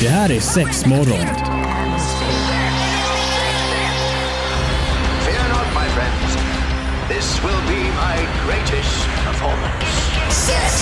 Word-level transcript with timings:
Det 0.00 0.08
här 0.08 0.30
är 0.32 0.40
sex 0.40 0.86
morgon. 0.86 1.26
Fear 5.24 5.48
not, 5.48 5.66
my 5.74 5.88
friends. 5.94 6.36
This 7.08 7.40
will 7.44 7.62
be 7.68 7.82
my 8.04 8.16
greatest 8.46 9.06
performance. 9.26 9.86
Six, 10.30 10.72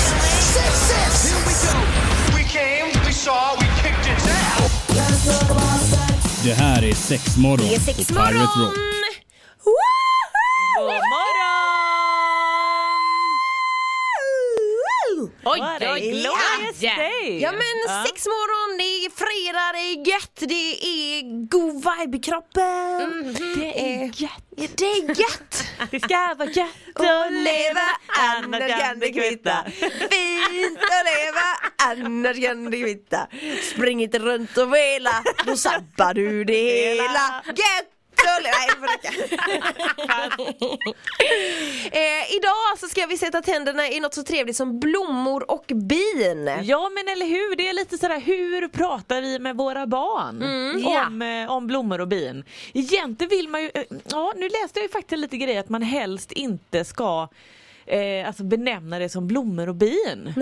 six, 0.54 0.72
six. 0.90 1.32
Here 1.32 1.42
we 1.46 1.54
go. 1.66 1.78
We 2.36 2.42
came, 2.44 2.86
we 3.06 3.12
saw, 3.12 3.56
we 3.60 3.66
kicked 3.82 4.06
its 4.12 4.26
ass. 4.26 4.72
Det 6.44 6.54
här 6.54 6.84
är 6.84 6.94
sex 6.94 7.36
morgon 7.36 7.68
Det 7.68 7.74
är 7.74 7.80
sex 7.80 7.98
på 8.08 8.14
Pirate 8.14 8.34
Rock. 8.38 8.56
morgon! 8.56 8.74
Woho! 9.64 10.86
God 10.86 10.86
morgon! 11.14 11.52
Oj, 15.44 15.60
oj, 15.80 16.22
ja. 16.24 16.32
Day! 16.82 17.40
Ja 17.42 17.52
men 17.52 18.04
sex 18.06 18.26
morgon, 18.26 18.78
det 18.78 19.06
är 19.06 19.10
fredag, 19.10 19.72
det 19.72 19.78
är 19.92 20.08
gött, 20.12 20.36
det 20.40 20.86
är 20.86 21.22
god 21.48 21.74
vibe 21.74 22.16
i 22.16 22.20
kroppen. 22.20 23.34
Det 23.56 23.80
är 23.80 24.04
gött. 24.22 24.44
Ja, 24.56 24.66
det 24.76 24.84
är 24.84 25.08
gött. 25.20 25.64
Det 25.90 26.00
ska 26.00 26.34
vara 26.38 26.48
gött 26.48 26.68
Och 26.98 27.32
leva, 27.32 27.88
annars 28.18 28.80
kan 28.80 28.98
det 28.98 29.12
kvitta. 29.12 29.64
Fint 30.10 30.78
att 30.78 31.04
leva, 31.12 31.48
annars 31.90 32.44
kan 32.44 32.70
det 32.70 32.80
kvitta. 32.82 33.26
Spring 33.72 34.02
inte 34.02 34.18
runt 34.18 34.56
och 34.58 34.74
vela, 34.74 35.22
då 35.46 35.56
sabbar 35.56 36.14
du 36.14 36.44
det 36.44 36.94
hela. 36.94 37.42
Gött! 37.46 37.91
Nej, 38.42 38.68
det 38.70 38.76
får 38.76 38.88
eh, 41.96 42.34
idag 42.36 42.78
så 42.78 42.88
ska 42.88 43.06
vi 43.06 43.18
sätta 43.18 43.42
tänderna 43.42 43.88
i 43.88 44.00
något 44.00 44.14
så 44.14 44.22
trevligt 44.22 44.56
som 44.56 44.80
blommor 44.80 45.50
och 45.50 45.64
bin. 45.66 46.50
Ja 46.62 46.90
men 46.94 47.08
eller 47.08 47.26
hur, 47.26 47.56
det 47.56 47.68
är 47.68 47.72
lite 47.72 47.98
sådär 47.98 48.20
hur 48.20 48.68
pratar 48.68 49.20
vi 49.20 49.38
med 49.38 49.56
våra 49.56 49.86
barn 49.86 50.42
ja. 50.84 51.06
om, 51.06 51.22
eh, 51.22 51.50
om 51.50 51.66
blommor 51.66 52.00
och 52.00 52.08
bin. 52.08 52.44
Egentligen 52.74 53.30
vill 53.30 53.48
man 53.48 53.62
ju, 53.62 53.70
eh, 53.74 53.82
ja 54.10 54.32
nu 54.36 54.48
läste 54.48 54.78
jag 54.78 54.82
ju 54.82 54.88
faktiskt 54.88 55.20
lite 55.20 55.36
grejer 55.36 55.60
att 55.60 55.68
man 55.68 55.82
helst 55.82 56.32
inte 56.32 56.84
ska 56.84 57.28
eh, 57.92 58.26
alltså 58.26 58.44
benämna 58.44 58.98
det 58.98 59.08
som 59.08 59.26
blommor 59.26 59.68
och 59.68 59.74
bin. 59.74 60.34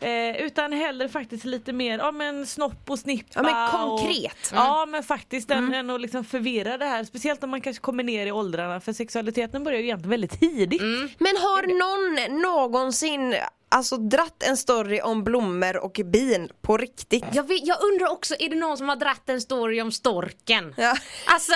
Eh, 0.00 0.36
utan 0.46 0.72
hellre 0.72 1.08
faktiskt 1.08 1.44
lite 1.44 1.72
mer, 1.72 1.98
ja 1.98 2.12
men 2.12 2.46
snopp 2.46 2.90
och 2.90 2.98
snippa. 2.98 3.30
Ja, 3.34 3.42
men 3.42 3.64
och- 3.64 3.70
konkret. 4.00 4.52
Mm. 4.52 4.64
Ja 4.64 4.86
men 4.86 5.02
faktiskt 5.02 5.50
än, 5.50 5.74
än 5.74 5.90
att 5.90 6.00
liksom 6.00 6.24
förvirra 6.24 6.78
det 6.78 6.84
här. 6.84 7.04
Speciellt 7.04 7.44
om 7.44 7.50
man 7.50 7.60
kanske 7.60 7.80
kommer 7.80 8.02
ner 8.04 8.26
i 8.26 8.32
åldrarna 8.32 8.80
för 8.80 8.92
sexualiteten 8.92 9.64
börjar 9.64 9.78
ju 9.78 9.84
egentligen 9.84 10.10
väldigt 10.10 10.40
tidigt. 10.40 10.82
Men 11.18 11.36
har 11.36 11.62
någon 11.78 12.40
någonsin 12.42 13.34
alltså 13.70 13.96
dratt 13.96 14.42
en 14.42 14.56
story 14.56 15.00
om 15.00 15.24
blommor 15.24 15.76
och 15.76 16.00
bin 16.04 16.48
på 16.62 16.76
riktigt? 16.76 17.24
Jag, 17.32 17.48
vet, 17.48 17.66
jag 17.66 17.82
undrar 17.82 18.08
också, 18.08 18.34
är 18.38 18.48
det 18.48 18.56
någon 18.56 18.76
som 18.78 18.88
har 18.88 18.96
dratt 18.96 19.28
en 19.28 19.40
story 19.40 19.80
om 19.80 19.92
storken? 19.92 20.74
Ja. 20.76 20.96
Alltså, 21.26 21.52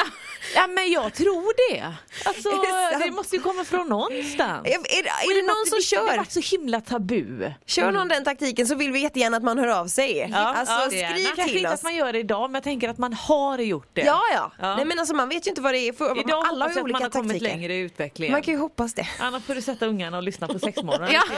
Ja 0.54 0.66
men 0.66 0.90
jag 0.90 1.14
tror 1.14 1.72
det. 1.72 1.94
Alltså 2.24 2.48
Är 2.48 2.98
det 2.98 3.04
det 3.04 3.10
måste 3.10 3.36
ju 3.36 3.42
komma 3.42 3.64
från 3.64 3.88
någonstans. 3.88 4.66
Är, 4.66 4.70
är, 4.70 5.04
är 5.30 5.34
det 5.42 5.46
någon 5.46 5.66
som 5.66 5.96
Det 5.96 5.96
har 6.00 6.08
kör? 6.08 6.16
varit 6.16 6.32
så 6.32 6.40
himla 6.56 6.80
tabu. 6.80 7.52
Kör 7.66 7.92
någon 7.92 8.08
den 8.08 8.24
taktiken 8.24 8.66
så 8.66 8.74
vill 8.74 8.92
vi 8.92 9.00
jättegärna 9.00 9.36
att 9.36 9.42
man 9.42 9.58
hör 9.58 9.68
av 9.68 9.86
sig. 9.86 10.22
alltså 10.34 10.74
ja, 10.74 11.10
skriv 11.12 11.24
Kanske 11.26 11.44
till 11.48 11.56
inte 11.56 11.68
oss. 11.68 11.74
att 11.74 11.82
man 11.82 11.94
gör 11.94 12.12
det 12.12 12.18
idag 12.18 12.50
men 12.50 12.54
jag 12.54 12.62
tänker 12.64 12.88
att 12.88 12.98
man 12.98 13.12
har 13.12 13.58
gjort 13.58 13.90
det. 13.92 14.00
Ja, 14.00 14.20
ja 14.34 14.52
Ja. 14.60 14.76
Nej 14.76 14.84
men 14.84 14.98
alltså 14.98 15.14
man 15.14 15.28
vet 15.28 15.46
ju 15.46 15.48
inte 15.50 15.60
vad 15.62 15.74
det 15.74 15.78
är 15.78 15.92
för 15.92 16.18
Idag 16.20 16.46
alla 16.46 16.64
har 16.64 16.72
ju 16.74 16.80
olika 16.80 16.92
man 16.94 17.02
har 17.02 17.10
kommit 17.10 17.32
taktiker. 17.32 17.56
längre 17.56 17.74
i 17.74 17.78
utvecklingen. 17.78 18.32
Man 18.32 18.42
kan 18.42 18.54
ju 18.54 18.60
hoppas 18.60 18.94
det. 18.94 19.08
Annars 19.20 19.42
får 19.44 19.54
du 19.54 19.62
sätta 19.62 19.86
ungarna 19.86 20.16
och 20.16 20.22
lyssna 20.22 20.46
på 20.48 20.58
sexmorgon. 20.58 21.08
Ja. 21.12 21.22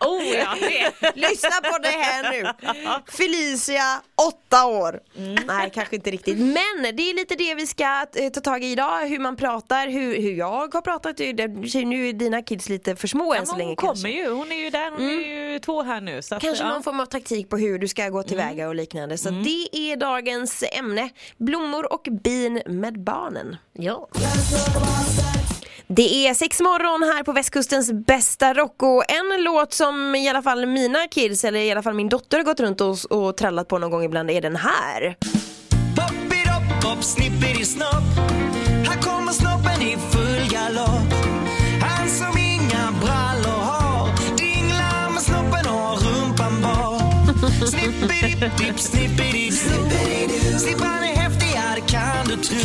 oh 0.00 0.22
ja, 0.24 0.54
det. 0.60 1.12
Lyssna 1.14 1.50
på 1.62 1.78
det 1.82 1.88
här 1.88 2.30
nu. 2.30 2.52
Felicia, 3.12 4.00
åtta 4.28 4.66
år. 4.66 5.00
Mm. 5.16 5.34
Nej, 5.46 5.70
kanske 5.74 5.96
inte 5.96 6.10
riktigt. 6.10 6.38
Men 6.38 6.96
det 6.96 7.02
är 7.10 7.14
lite 7.14 7.34
det 7.34 7.54
vi 7.54 7.66
ska 7.66 8.06
eh, 8.14 8.30
ta 8.30 8.40
tag 8.40 8.64
i 8.64 8.66
idag. 8.72 9.06
Hur 9.06 9.18
man 9.18 9.36
pratar, 9.36 9.88
hur, 9.88 10.22
hur 10.22 10.32
jag 10.32 10.74
har 10.74 10.80
pratat. 10.80 11.18
Nu 11.18 12.08
är 12.08 12.12
dina 12.12 12.42
kids 12.42 12.68
lite 12.68 12.96
för 12.96 13.08
små 13.08 13.32
än 13.34 13.38
Ja, 13.40 13.46
så 13.46 13.52
men 13.52 13.58
länge 13.58 13.68
hon 13.70 13.76
kommer 13.76 13.92
kanske. 13.92 14.08
ju, 14.08 14.30
hon 14.30 14.52
är 14.52 14.56
ju 14.56 14.70
där, 14.70 14.90
hon 14.90 15.00
är 15.02 15.52
ju 15.52 15.58
två 15.58 15.82
här 15.82 16.00
nu. 16.00 16.22
Så 16.22 16.34
att, 16.34 16.42
Kanske 16.42 16.62
ja. 16.64 16.66
Mm. 16.66 16.74
någon 16.74 16.82
form 16.82 17.00
av 17.00 17.06
taktik 17.06 17.48
på 17.48 17.56
hur 17.56 17.78
du 17.78 17.88
ska 17.88 18.08
gå 18.08 18.22
tillväga 18.22 18.68
och 18.68 18.74
liknande. 18.74 19.18
Så 19.18 19.30
det 19.30 19.68
är 19.72 19.96
dagens 19.96 20.64
ämne. 20.72 21.08
Blommor 21.36 21.92
och 21.92 22.08
bin 22.10 22.62
med 22.66 23.00
barnen. 23.00 23.56
Ja. 23.72 24.08
Det 25.96 26.26
är 26.26 26.34
sex 26.34 26.60
morgon 26.60 27.02
här 27.02 27.22
på 27.22 27.32
västkustens 27.32 27.92
bästa 27.92 28.54
rock 28.54 28.82
och 28.82 29.04
en 29.10 29.44
låt 29.44 29.72
som 29.72 30.14
i 30.14 30.28
alla 30.28 30.42
fall 30.42 30.66
mina 30.66 31.06
kids, 31.10 31.44
eller 31.44 31.60
i 31.60 31.72
alla 31.72 31.82
fall 31.82 31.94
min 31.94 32.08
dotter 32.08 32.36
har 32.36 32.44
gått 32.44 32.60
runt 32.60 32.80
och, 32.80 32.96
och 33.10 33.36
trallat 33.36 33.68
på 33.68 33.78
någon 33.78 33.90
gång 33.90 34.04
ibland 34.04 34.30
är 34.30 34.40
den 34.40 34.56
här. 34.56 35.16
Poppidi-dopp, 35.96 36.84
hopp, 36.84 37.04
snippidi-snopp 37.04 38.08
Här 38.88 39.02
kommer 39.02 39.32
snoppen 39.32 39.82
i 39.82 39.96
full 40.12 40.48
galopp. 40.50 41.12
Han 41.80 42.08
som 42.08 42.38
inga 42.38 42.92
brallor 43.02 43.60
har. 43.60 44.08
Dinglar 44.36 45.10
med 45.12 45.22
snoppen 45.22 45.66
och 45.74 46.02
rumpan 46.02 46.62
bar 46.62 47.02
Snippidi-dipp, 47.66 48.78
snippidi-snopp 48.78 49.92
Snippan 50.58 51.01
kan 51.92 52.26
du 52.26 52.36
tro 52.36 52.58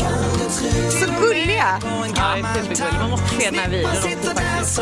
Så 0.90 1.22
gulliga! 1.22 1.80
Ja, 2.16 2.36
det 2.36 2.60
är 2.60 2.64
supergulligt. 2.64 3.00
Man 3.00 3.10
måste 3.10 3.30
se 3.30 3.46
den 3.46 3.60
här 3.60 3.70
videon 3.70 3.92
också 3.92 4.30
faktiskt. 4.30 4.80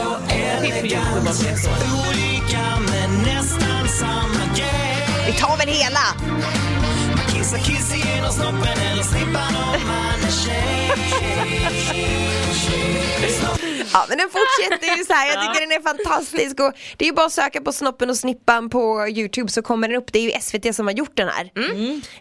Finns 0.61 0.81
på 0.81 0.87
Youtube 0.87 1.19
om 1.19 1.27
elegant 1.27 1.43
det 1.43 1.49
är 1.49 1.55
så. 1.55 1.69
Olika 2.09 2.63
men 2.91 3.21
nästan 3.21 3.87
samma 3.87 4.55
grej 4.55 5.07
Vi 5.25 5.33
tar 5.33 5.57
väl 5.57 5.67
hela! 5.67 6.84
Kissa 7.45 7.57
kiss 7.57 8.05
genom 8.05 8.31
snoppen 8.31 8.77
eller 8.91 9.03
snippan 9.03 9.55
om 9.55 9.87
man 9.87 10.19
är 10.23 10.31
tjej 10.31 10.85
Ja 13.95 14.05
men 14.09 14.17
den 14.17 14.29
fortsätter 14.29 14.97
ju 14.97 15.03
så 15.03 15.13
här. 15.13 15.27
jag 15.27 15.41
tycker 15.41 15.67
den 15.67 15.77
är 15.77 15.81
fantastisk 15.81 16.59
och 16.59 16.73
det 16.97 17.05
är 17.05 17.09
ju 17.09 17.13
bara 17.13 17.25
att 17.25 17.31
söka 17.31 17.61
på 17.61 17.71
snoppen 17.71 18.09
och 18.09 18.17
snippan 18.17 18.69
på 18.69 19.07
Youtube 19.07 19.51
så 19.51 19.61
kommer 19.61 19.87
den 19.87 19.97
upp. 19.97 20.13
Det 20.13 20.19
är 20.19 20.23
ju 20.23 20.41
SVT 20.41 20.75
som 20.75 20.87
har 20.87 20.93
gjort 20.93 21.17
den 21.17 21.29
här. 21.29 21.51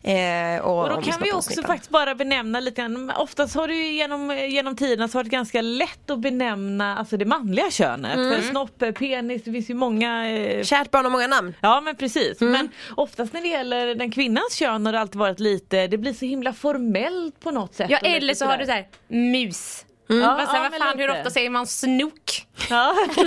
Eh, 0.03 0.61
och, 0.65 0.83
Och 0.83 0.89
då 0.89 1.03
kan 1.03 1.21
vi 1.23 1.33
och 1.33 1.37
också 1.37 1.63
faktiskt 1.63 1.91
bara 1.91 2.15
benämna 2.15 2.61
lite 2.61 2.81
grann. 2.81 3.11
Oftast 3.17 3.55
har 3.55 3.69
det 3.69 3.75
ju 3.75 3.93
genom, 3.93 4.39
genom 4.39 4.77
tiden 4.77 5.09
så 5.09 5.19
varit 5.19 5.31
ganska 5.31 5.61
lätt 5.61 6.11
att 6.11 6.19
benämna 6.19 6.99
alltså 6.99 7.17
det 7.17 7.25
manliga 7.25 7.71
könet. 7.71 8.17
Mm. 8.17 8.43
För 8.43 8.49
snopp, 8.49 8.79
penis, 8.99 9.43
det 9.45 9.53
finns 9.53 9.71
ju 9.71 9.75
många 9.75 10.29
eh, 10.29 10.65
Kärt 10.65 10.91
barn 10.91 11.05
har 11.05 11.13
många 11.13 11.27
namn. 11.27 11.55
Ja 11.61 11.81
men 11.81 11.97
precis. 11.97 12.41
Mm. 12.41 12.53
Men 12.53 12.69
oftast 12.97 13.33
när 13.33 13.41
det 13.41 13.49
gäller 13.49 13.95
den 13.95 14.11
kvinnans 14.11 14.55
kön 14.55 14.87
har 14.87 14.93
det 14.93 15.01
alltid 15.15 15.19
varit 15.21 15.41
lite, 15.41 15.87
det 15.87 15.99
blir 15.99 16.13
så 16.13 16.25
himla 16.25 16.53
formellt 16.53 17.41
på 17.41 17.51
något 17.51 17.75
sätt. 17.75 17.91
ja, 17.91 17.99
eller 17.99 18.35
så 18.35 18.45
har 18.47 18.57
du 18.57 18.65
sådär. 18.65 18.87
så 19.09 19.15
här 19.15 19.21
mus. 19.21 19.85
Ja, 20.09 20.15
Vad, 20.17 20.23
ja, 20.57 20.69
vad 20.71 20.81
fan, 20.81 20.99
hur 20.99 21.11
ofta 21.11 21.31
säger 21.31 21.51
man 21.51 21.67
snok? 21.67 22.47
Ja, 22.71 22.95
ja 23.17 23.25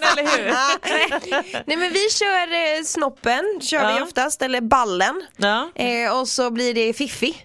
men 0.00 0.18
eller 0.18 0.36
hur. 0.38 0.46
Nej 1.66 1.76
men 1.76 1.92
vi 1.92 2.10
kör 2.10 2.52
eh, 2.78 2.82
snoppen, 2.84 3.60
kör 3.62 3.92
vi 3.92 3.98
Ja. 3.98 4.02
oftast, 4.02 4.42
eller 4.42 4.60
ballen. 4.60 5.22
Ja. 5.36 5.68
Eh, 5.74 6.18
och 6.20 6.28
så 6.28 6.50
blir 6.50 6.74
det 6.74 6.92
fiffi. 6.92 7.36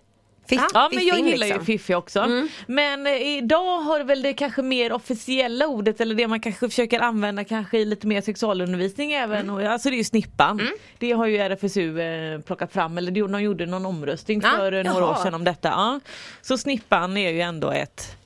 Fiff, 0.50 0.62
Ja 0.74 0.90
men 0.94 1.06
jag 1.06 1.20
gillar 1.20 1.38
liksom. 1.38 1.60
ju 1.60 1.66
Fiffi 1.66 1.96
också. 1.96 2.48
Men 2.68 3.08
eh, 3.08 3.38
idag 3.38 3.78
har 3.80 4.04
väl 4.04 4.22
det 4.22 4.34
kanske 4.34 4.62
mer 4.62 4.92
officiella 4.94 5.68
ordet 5.68 6.02
eller 6.02 6.16
det 6.16 6.28
man 6.28 6.40
kanske 6.40 6.70
försöker 6.70 7.00
använda 7.00 7.44
kanske 7.44 7.78
i 7.80 7.86
lite 7.86 8.08
mer 8.08 8.22
sexualundervisning 8.22 9.12
även. 9.14 9.50
Och, 9.50 9.62
alltså 9.62 9.90
det 9.90 9.96
är 9.96 9.98
ju 9.98 10.04
snippan. 10.04 10.70
Det 10.98 11.12
har 11.12 11.26
ju 11.26 11.38
RFSU 11.38 12.00
eh, 12.02 12.40
plockat 12.42 12.74
fram 12.74 12.98
eller 12.98 13.12
de 13.12 13.42
gjorde 13.42 13.66
någon 13.66 13.86
omröstning 13.86 14.42
Ja, 14.44 14.50
för 14.50 14.72
eh, 14.72 14.84
några 14.84 15.06
år 15.10 15.16
sedan 15.16 15.34
om 15.34 15.44
detta. 15.44 15.68
Ja. 15.68 16.00
Så 16.42 16.58
snippan 16.58 17.18
är 17.18 17.32
ju 17.32 17.42
ändå 17.42 17.72
ett, 17.72 18.18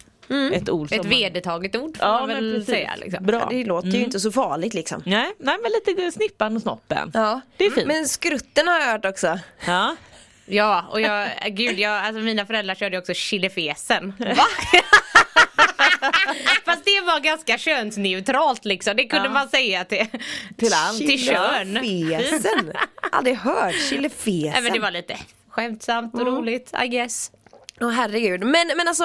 ett 0.54 0.70
ord 0.70 0.90
som 0.90 1.00
Ett 1.00 1.06
vedertaget 1.06 1.76
ord 1.76 1.98
får 1.98 2.08
Ja 2.08 2.20
man 2.20 2.28
väl 2.30 2.52
precis. 2.54 2.68
säga. 2.70 2.92
Liksom. 2.98 3.26
Bra. 3.26 3.48
Det 3.50 3.64
låter 3.64 3.88
ju 3.88 4.04
inte 4.04 4.20
så 4.20 4.32
farligt 4.32 4.74
liksom. 4.74 5.02
Nej, 5.06 5.34
nej 5.40 5.58
men 5.62 5.72
lite 5.96 6.12
snippan 6.12 6.56
och 6.56 6.62
snoppen. 6.62 7.12
Ja. 7.14 7.42
Det 7.58 7.66
är 7.66 7.72
fint. 7.72 7.88
Men 7.88 8.08
skrutten 8.08 8.68
har 8.68 8.80
jag 8.80 8.92
hört 8.92 9.06
också. 9.06 9.40
Ja. 9.68 9.96
Ja, 10.45 10.86
och 10.92 11.01
jag, 11.01 11.30
gud, 11.51 11.80
jag, 11.80 11.92
alltså 12.06 12.22
mina 12.22 12.45
föräldrar 12.45 12.75
körde 12.75 12.98
också 12.98 13.13
chilifesen. 13.13 14.13
Va? 14.19 14.45
Fast 16.66 16.86
det 16.86 17.01
var 17.06 17.19
ganska 17.19 17.57
könsneutralt 17.57 18.66
liksom, 18.66 18.95
det 18.95 19.04
kunde 19.06 19.28
Ja. 19.28 19.34
man 19.34 19.50
säga 19.50 19.86
till, 19.86 20.06
Till 20.57 20.74
allt. 20.74 20.98
till 20.98 21.25
kön. 21.25 21.80
Chilifesen. 21.81 22.74
Aldrig 23.12 23.36
hört 23.38 23.75
chilifesen. 23.90 24.51
Nej, 24.51 24.62
men 24.62 24.74
det 24.74 24.80
var 24.80 24.92
lite 24.92 25.18
skämtsamt 25.50 26.13
och 26.13 26.25
roligt, 26.28 26.74
I 26.84 26.88
guess. 26.88 27.31
Åh 27.81 27.90
herregud. 27.92 28.40
Men, 28.44 28.68
men 28.78 28.88
alltså, 28.88 29.04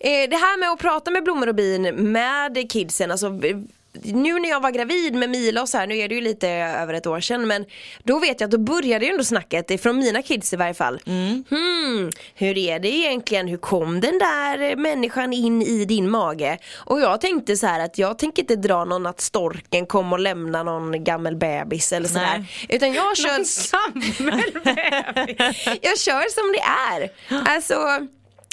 eh, 0.00 0.28
det 0.30 0.36
här 0.36 0.58
med 0.58 0.70
att 0.70 0.78
prata 0.78 1.10
med 1.10 1.24
blommor 1.24 1.48
och 1.48 1.54
bin 1.54 1.82
med 2.12 2.70
kidsen, 2.70 3.10
alltså 3.10 3.30
nu 4.04 4.38
när 4.38 4.48
jag 4.48 4.60
var 4.60 4.70
gravid 4.70 5.14
med 5.14 5.30
Mila 5.30 5.62
och 5.62 5.68
så 5.68 5.78
här, 5.78 5.86
nu 5.86 5.96
är 5.96 6.08
det 6.08 6.14
ju 6.14 6.20
lite 6.20 6.48
över 6.48 6.94
ett 6.94 7.06
år 7.06 7.20
sedan 7.20 7.46
men 7.46 7.64
då 8.02 8.18
vet 8.18 8.40
jag 8.40 8.48
att 8.48 8.50
då 8.50 8.58
började 8.58 9.04
ju 9.04 9.10
ändå 9.10 9.24
snacket, 9.24 9.82
från 9.82 9.98
mina 9.98 10.22
kids 10.22 10.52
i 10.52 10.56
varje 10.56 10.74
fall. 10.74 11.00
Hmm, 11.04 11.44
hur 12.34 12.58
är 12.58 12.78
det 12.78 12.88
egentligen, 12.88 13.48
hur 13.48 13.56
kom 13.56 14.00
den 14.00 14.18
där 14.18 14.76
människan 14.76 15.32
in 15.32 15.62
i 15.62 15.84
din 15.84 16.10
mage? 16.10 16.58
Och 16.74 17.00
jag 17.00 17.20
tänkte 17.20 17.56
så 17.56 17.66
här 17.66 17.80
att 17.80 17.98
jag 17.98 18.18
tänker 18.18 18.42
inte 18.42 18.56
dra 18.56 18.84
någon 18.84 19.06
att 19.06 19.20
storken 19.20 19.86
kom 19.86 20.12
och 20.12 20.18
lämna 20.18 20.62
någon 20.62 21.04
gammal 21.04 21.36
bebis 21.36 21.92
eller 21.92 22.08
sådär. 22.08 22.44
Utan 22.68 22.92
jag 22.92 23.16
kör 23.16 23.28
jag 25.82 25.98
kör 25.98 26.30
som 26.30 26.52
det 26.52 26.62
är. 26.96 27.10
Alltså 27.54 27.76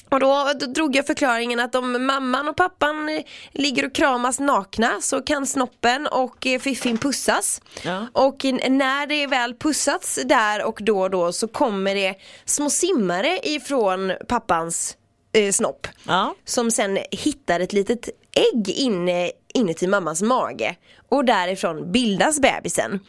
och 0.08 0.20
då, 0.20 0.52
då 0.60 0.66
drog 0.66 0.96
jag 0.96 1.06
förklaringen 1.06 1.60
att 1.60 1.74
om 1.74 2.06
mamman 2.06 2.48
och 2.48 2.56
pappan 2.56 3.08
eh, 3.08 3.22
ligger 3.52 3.86
och 3.86 3.94
kramas 3.94 4.40
nakna 4.40 5.00
så 5.00 5.22
kan 5.22 5.46
snoppen 5.46 6.06
och 6.06 6.46
eh, 6.46 6.60
fiffin 6.60 6.98
pussas. 6.98 7.60
Ja. 7.82 8.06
Och 8.12 8.44
när 8.68 9.06
det 9.06 9.26
väl 9.26 9.54
pussats 9.54 10.18
där 10.24 10.64
och 10.64 10.78
då 10.82 11.00
och 11.00 11.10
då 11.10 11.32
så 11.32 11.48
kommer 11.48 11.94
det 11.94 12.14
små 12.44 12.70
simmare 12.70 13.38
ifrån 13.42 14.12
pappans 14.28 14.96
eh, 15.32 15.52
snopp. 15.52 15.86
Ja. 16.06 16.34
Som 16.44 16.70
sen 16.70 16.98
hittar 17.10 17.60
ett 17.60 17.72
litet 17.72 18.08
ägg 18.34 18.68
inne, 18.68 19.30
inuti 19.56 19.86
mammans 19.86 20.22
mage. 20.22 20.76
Och 21.08 21.24
därifrån 21.24 21.92
bildas 21.92 22.40
bebisen. 22.40 23.00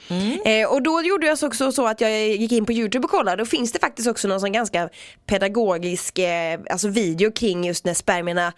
Eh, 0.46 0.68
och 0.72 0.82
då 0.82 1.02
gjorde 1.02 1.28
jag 1.28 1.38
också 1.44 1.72
så 1.72 1.88
att 1.88 2.02
jag 2.02 2.28
gick 2.28 2.52
in 2.52 2.66
på 2.66 2.72
Youtube 2.74 3.06
och 3.06 3.12
kollade. 3.12 3.38
Då 3.42 3.46
finns 3.46 3.72
det 3.72 3.80
faktiskt 3.80 4.08
också 4.08 4.28
någon 4.28 4.40
sån 4.40 4.52
ganska 4.52 4.90
pedagogisk 5.26 6.20
eh, 6.20 6.60
alltså 6.70 6.88
video 6.88 7.32
kring 7.32 7.64
just 7.66 7.86
när 7.86 7.94
spermierna 7.94 8.54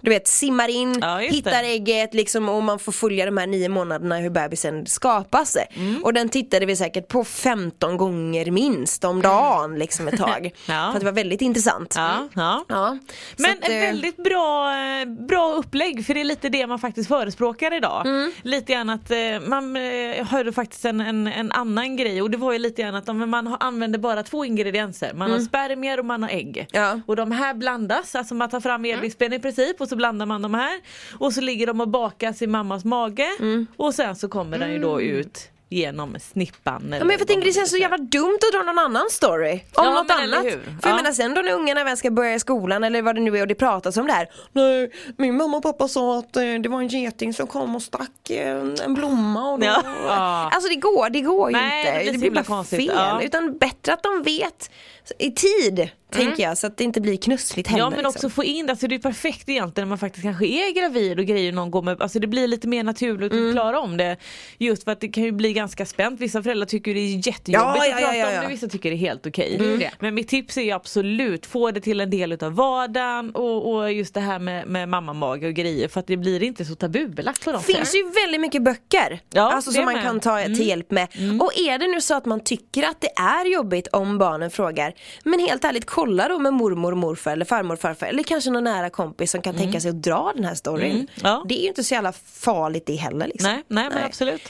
du 0.00 0.10
vet 0.10 0.28
simmar 0.28 0.68
in, 0.68 0.98
Ja, 1.00 1.16
hittar 1.18 1.50
det. 1.50 1.68
ägget 1.68 2.14
liksom 2.14 2.48
och 2.48 2.62
man 2.62 2.78
får 2.78 2.92
följa 2.92 3.26
de 3.26 3.36
här 3.36 3.46
nio 3.46 3.68
månaderna 3.68 4.16
hur 4.18 4.30
bebisen 4.30 4.86
skapas. 4.86 5.56
Och 6.02 6.12
den 6.12 6.28
tittade 6.28 6.66
vi 6.66 6.76
säkert 6.76 7.08
på 7.08 7.24
15 7.24 7.96
gånger 7.96 8.50
minst 8.50 9.04
om 9.04 9.22
dagen 9.22 9.78
liksom 9.78 10.08
ett 10.08 10.18
tag. 10.18 10.50
Ja. 10.68 10.72
För 10.74 10.92
att 10.92 11.00
det 11.00 11.04
var 11.04 11.12
väldigt 11.12 11.40
intressant. 11.40 11.94
Ja, 11.96 12.28
ja. 12.68 12.98
Men 13.36 13.50
att, 13.50 13.64
ett 13.64 13.70
eh, 13.70 13.76
väldigt 13.76 14.16
bra, 14.16 14.74
eh, 14.76 15.04
bra 15.28 15.52
upplägg 15.52 16.06
för 16.06 16.14
det 16.14 16.20
är 16.20 16.24
lite 16.24 16.48
det 16.48 16.66
man 16.66 16.78
faktiskt 16.78 17.05
förespråkar 17.06 17.74
idag. 17.76 18.06
Mm. 18.06 18.32
Lite 18.42 18.72
grann 18.72 18.90
att 18.90 19.10
eh, 19.10 19.16
man 19.48 19.76
eh, 19.76 20.26
hörde 20.26 20.52
faktiskt 20.52 20.84
en, 20.84 21.00
en, 21.00 21.26
en 21.26 21.52
annan 21.52 21.96
grej 21.96 22.22
och 22.22 22.30
det 22.30 22.36
var 22.36 22.52
ju 22.52 22.58
lite 22.58 22.82
grann 22.82 22.94
att 22.94 23.06
man 23.16 23.56
använder 23.60 23.98
bara 23.98 24.22
två 24.22 24.44
ingredienser. 24.44 25.12
Man 25.14 25.30
har 25.30 25.38
spermier 25.38 25.98
och 25.98 26.04
man 26.04 26.22
har 26.22 26.30
ägg. 26.30 26.56
Mm. 26.56 26.66
Ja. 26.72 27.00
Och 27.06 27.16
de 27.16 27.30
här 27.32 27.54
blandas, 27.54 28.14
alltså 28.14 28.34
man 28.34 28.48
tar 28.50 28.60
fram 28.60 28.84
elvispen 28.84 29.32
i 29.32 29.38
princip 29.38 29.80
och 29.80 29.88
så 29.88 29.96
blandar 29.96 30.26
man 30.26 30.42
de 30.42 30.54
här. 30.54 30.80
Och 31.18 31.32
så 31.32 31.40
ligger 31.40 31.66
de 31.66 31.80
och 31.80 31.88
bakas 31.88 32.42
i 32.42 32.46
mammas 32.46 32.84
mage 32.84 33.26
Mm. 33.40 33.66
och 33.76 33.94
sen 33.94 34.16
så 34.16 34.28
kommer 34.28 34.58
den 34.58 34.72
ju 34.72 34.78
då 34.78 35.00
ut 35.00 35.50
genom 35.68 36.16
snippan. 36.20 36.82
Ja, 36.98 37.04
men 37.04 37.10
jag 37.18 37.26
tänker 37.28 37.44
det 37.46 37.52
känns 37.52 37.70
så 37.70 37.76
jävla 37.76 37.96
dumt 37.98 38.38
att 38.46 38.52
dra 38.52 38.62
någon 38.72 38.78
annan 38.78 39.06
story 39.10 39.52
om 39.52 39.58
Ja, 39.84 39.90
något 39.94 40.10
annat. 40.10 40.42
För 40.42 40.50
jag 40.50 40.60
Ja. 40.82 40.96
menar 40.96 41.12
sen 41.12 41.34
då 41.34 41.40
när 41.42 41.52
ungarna 41.52 41.84
väl 41.84 41.96
ska 41.96 42.10
börja 42.10 42.34
i 42.34 42.38
skolan 42.40 42.84
eller 42.84 43.02
vad 43.02 43.14
det 43.14 43.20
nu 43.20 43.36
är 43.38 43.40
och 43.40 43.46
det 43.48 43.54
pratas 43.54 43.96
om 43.96 44.06
det 44.06 44.12
här. 44.12 44.28
Nej, 44.52 44.90
min 45.16 45.36
mamma 45.36 45.56
och 45.56 45.62
pappa 45.62 45.88
sa 45.88 46.18
att 46.18 46.36
eh, 46.36 46.42
det 46.62 46.68
var 46.68 46.78
en 46.80 46.88
geting 46.88 47.34
som 47.34 47.46
kom 47.46 47.76
och 47.76 47.82
stack 47.82 48.30
eh, 48.30 48.56
en, 48.84 48.94
blomma 48.94 49.50
och 49.52 49.58
då... 49.60 49.66
Ja. 49.66 50.50
Alltså 50.52 50.68
det 50.68 50.74
går, 50.76 51.10
det 51.10 51.20
går 51.20 51.50
ju 51.50 51.56
Nej, 51.56 51.80
inte. 51.80 51.98
det 51.98 52.04
blir 52.04 52.12
så 52.12 52.18
blir 52.20 52.30
bara 52.30 52.44
konstigt. 52.44 52.90
fel. 52.92 53.22
Utan 53.22 53.58
bättre 53.58 53.92
att 53.92 54.02
de 54.02 54.22
vet 54.22 54.70
i 55.18 55.30
tid, 55.30 55.88
tänker 56.10 56.42
jag, 56.42 56.58
så 56.58 56.66
att 56.66 56.76
det 56.76 56.84
inte 56.84 57.00
blir 57.00 57.16
knussligt 57.16 57.68
heller. 57.68 57.84
Ja 57.84 57.90
men 57.90 58.06
också 58.06 58.16
liksom. 58.16 58.30
få 58.30 58.44
in 58.44 58.66
det, 58.66 58.72
alltså 58.72 58.86
det 58.88 58.94
är 58.94 58.98
perfekt 58.98 59.48
egentligen 59.48 59.86
när 59.86 59.88
man 59.88 59.98
faktiskt 59.98 60.22
kanske 60.22 60.46
är 60.46 60.74
gravid 60.74 61.18
och 61.18 61.24
grejer 61.24 61.52
någon 61.52 61.70
gång 61.70 61.84
med, 61.84 62.02
alltså 62.02 62.18
det 62.18 62.26
blir 62.26 62.48
lite 62.48 62.68
mer 62.68 62.84
naturligt 62.84 63.32
Mm. 63.32 63.48
att 63.48 63.54
klara 63.54 63.80
om 63.80 63.96
det. 63.96 64.16
Just 64.58 64.84
för 64.84 64.92
att 64.92 65.00
det 65.00 65.08
kan 65.08 65.22
ju 65.22 65.32
bli 65.32 65.52
ganska 65.52 65.86
spänt, 65.86 66.20
vissa 66.20 66.42
föräldrar 66.42 66.66
tycker 66.66 66.94
det 66.94 67.00
är 67.00 67.26
jättejobbigt 67.28 67.48
Ja, 67.52 67.86
ja, 67.86 67.94
att 67.94 68.00
prata 68.00 68.16
ja, 68.16 68.20
ja, 68.20 68.28
om 68.28 68.34
ja. 68.34 68.40
det, 68.42 68.48
vissa 68.48 68.68
tycker 68.68 68.90
det 68.90 68.96
är 68.96 68.98
helt 68.98 69.26
okej. 69.26 69.56
Mm. 69.56 69.78
Det. 69.78 69.90
Men 70.00 70.14
mitt 70.14 70.28
tips 70.28 70.56
är 70.56 70.62
ju 70.62 70.70
absolut, 70.70 71.46
få 71.46 71.70
det 71.70 71.80
till 71.80 72.00
en 72.00 72.10
del 72.10 72.32
utav 72.32 72.54
vardagen 72.54 73.30
och, 73.30 73.74
och 73.74 73.92
just 73.92 74.14
det 74.14 74.20
här 74.20 74.38
med, 74.38 74.66
med 74.66 74.88
mammamage 74.88 75.44
och 75.44 75.54
grejer 75.54 75.88
för 75.88 76.00
att 76.00 76.06
det 76.06 76.16
blir 76.16 76.42
inte 76.42 76.64
så 76.64 76.74
tabubelagt 76.74 77.44
på 77.44 77.52
något 77.52 77.66
Det 77.66 77.72
finns 77.74 77.94
ju 77.94 78.10
väldigt 78.22 78.40
mycket 78.40 78.62
böcker 78.62 79.20
Ja, 79.32 79.52
alltså, 79.52 79.72
som 79.72 79.84
man 79.84 79.94
med. 79.94 80.02
Mm. 80.02 80.20
kan 80.20 80.20
ta 80.20 80.44
till 80.44 80.68
hjälp 80.68 80.90
med. 80.90 81.08
Och 81.40 81.58
är 81.58 81.78
det 81.78 81.86
nu 81.86 82.00
så 82.00 82.14
att 82.14 82.24
man 82.24 82.40
tycker 82.44 82.82
att 82.82 83.00
det 83.00 83.10
är 83.16 83.44
jobbigt 83.52 83.86
om 83.86 84.18
barnen 84.18 84.50
frågar 84.50 84.94
Men 85.24 85.40
helt 85.40 85.64
ärligt 85.64 85.86
kolla 85.86 86.28
då 86.28 86.38
med 86.38 86.52
mormor 86.52 86.92
och 86.92 86.98
morfar 86.98 87.32
eller 87.32 87.44
farmor 87.44 87.74
och 87.74 87.80
farfar 87.80 88.06
eller 88.06 88.22
kanske 88.22 88.50
någon 88.50 88.64
nära 88.64 88.90
kompis 88.90 89.30
som 89.30 89.42
kan 89.42 89.56
tänka 89.56 89.80
sig 89.80 89.88
att 89.88 90.02
dra 90.02 90.32
den 90.34 90.44
här 90.44 90.54
storyn. 90.54 90.90
Mm. 90.90 91.06
Ja. 91.22 91.44
Det 91.48 91.58
är 91.58 91.62
ju 91.62 91.68
inte 91.68 91.84
så 91.84 91.94
jävla 91.94 92.12
farligt 92.12 92.86
det 92.86 92.96
heller. 92.96 93.26
Liksom. 93.26 93.50
Nej, 93.50 93.62
nej 93.68 93.88
men 93.94 94.04
absolut. 94.04 94.42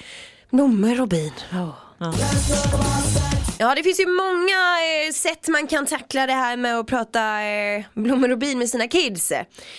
Blommor 0.51 1.01
och 1.01 1.09
bin. 1.09 1.33
Ja. 1.51 1.77
Ja 3.59 3.75
det 3.75 3.83
finns 3.83 4.01
ju 4.01 4.07
många 4.07 4.59
eh, 5.07 5.13
sätt 5.13 5.49
man 5.49 5.67
kan 5.67 5.87
tackla 5.87 6.27
det 6.27 6.33
här 6.33 6.57
med 6.57 6.79
att 6.79 6.87
prata 6.87 7.43
eh, 7.43 7.85
blommor 7.95 8.33
och 8.33 8.39
bin 8.39 8.59
med 8.59 8.69
sina 8.69 8.89
kids. 8.89 9.33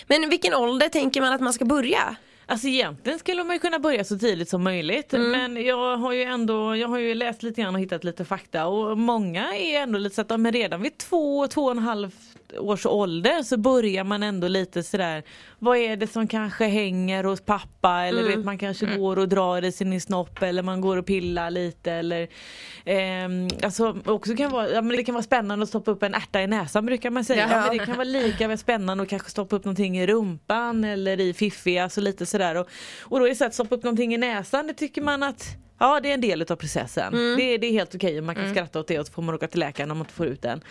Men 0.08 0.30
vilken 0.30 0.54
ålder 0.54 0.90
tänker 0.90 1.22
man 1.22 1.34
att 1.34 1.42
man 1.42 1.54
ska 1.54 1.66
börja? 1.66 2.16
Alltså 2.50 2.68
egentligen 2.68 3.20
skulle 3.20 3.44
man 3.44 3.56
ju 3.56 3.60
kunna 3.60 3.80
börja 3.80 4.04
så 4.04 4.18
tidigt 4.20 4.50
som 4.50 4.64
möjligt 4.64 5.14
Mm. 5.14 5.32
men 5.32 5.66
jag 5.66 5.98
har 5.98 6.14
ju 6.14 6.24
ändå, 6.24 6.76
jag 6.76 6.88
har 6.88 6.98
ju 6.98 7.16
läst 7.16 7.44
lite 7.44 7.62
grann 7.62 7.76
och 7.76 7.82
hittat 7.82 8.04
lite 8.04 8.26
fakta 8.26 8.68
och 8.68 8.98
många 8.98 9.56
är 9.56 9.80
ändå 9.82 10.00
lite 10.00 10.16
så 10.16 10.22
att 10.22 10.30
ja, 10.30 10.38
men 10.38 10.54
redan 10.54 10.82
vid 10.82 10.98
två, 10.98 11.48
två 11.48 11.64
och 11.66 11.72
en 11.72 11.80
halv 11.80 12.16
års 12.60 12.86
ålder 12.86 13.44
så 13.44 13.58
börjar 13.58 14.04
man 14.04 14.24
ändå 14.24 14.48
lite 14.48 14.84
sådär 14.84 15.24
vad 15.60 15.78
är 15.78 15.98
det 15.98 16.08
som 16.08 16.28
kanske 16.28 16.66
hänger 16.66 17.24
hos 17.24 17.42
pappa 17.42 18.02
eller 18.06 18.22
Mm. 18.22 18.36
vet 18.38 18.46
man 18.46 18.58
kanske 18.58 18.86
går 18.98 19.20
och 19.20 19.30
drar 19.30 19.66
i 19.66 19.72
sin 19.72 20.02
snopp 20.02 20.42
eller 20.42 20.64
man 20.64 20.82
går 20.82 20.98
och 20.98 21.06
pillar 21.06 21.52
lite 21.52 21.92
eller 21.92 22.28
ehm, 22.86 23.48
alltså 23.64 23.98
också 24.06 24.36
kan 24.36 24.52
vara, 24.52 24.70
ja, 24.70 24.82
men 24.82 24.98
det 24.98 25.04
kan 25.04 25.16
vara 25.16 25.24
spännande 25.24 25.64
att 25.64 25.70
stoppa 25.70 25.92
upp 25.92 26.04
en 26.04 26.14
ärta 26.14 26.42
i 26.42 26.48
näsan 26.48 26.86
brukar 26.86 27.10
man 27.10 27.26
säga. 27.26 27.48
Ja. 27.52 27.62
Men 27.68 27.78
det 27.78 27.86
kan 27.86 27.96
vara 27.96 28.04
lika 28.04 28.58
spännande 28.58 29.04
att 29.04 29.10
kanske 29.10 29.30
stoppa 29.30 29.56
upp 29.56 29.66
någonting 29.66 29.98
i 30.00 30.08
rumpan 30.08 30.84
eller 30.84 31.20
i 31.20 31.34
fiffi, 31.34 31.80
alltså 31.80 32.02
lite 32.02 32.26
sådär. 32.26 32.56
Och, 32.56 32.70
och 33.02 33.20
då 33.20 33.26
är 33.26 33.30
det 33.30 33.36
så 33.36 33.46
att 33.46 33.54
stoppa 33.54 33.76
upp 33.76 33.84
någonting 33.84 34.14
i 34.14 34.18
näsan, 34.18 34.68
det 34.68 34.74
tycker 34.74 35.02
man 35.02 35.24
att 35.24 35.58
Ja 35.80 36.00
det 36.00 36.10
är 36.10 36.14
en 36.14 36.22
del 36.22 36.42
av 36.42 36.56
processen. 36.56 37.14
Det, 37.38 37.44
är- 37.54 37.58
det 37.58 37.68
är 37.68 37.72
helt 37.72 37.96
okej 37.96 38.22
man 38.22 38.36
kan 38.36 38.50
skratta 38.52 38.80
åt 38.80 38.88
det 38.88 39.00
och 39.00 39.08
så 39.08 39.14
får 39.14 39.22
man 39.22 39.36
åka 39.36 39.48
till 39.48 39.60
läkaren 39.60 39.92
om 39.92 39.98
man 39.98 40.06
inte 40.06 40.14
får 40.14 40.26
ut 40.28 40.42
den. 40.42 40.62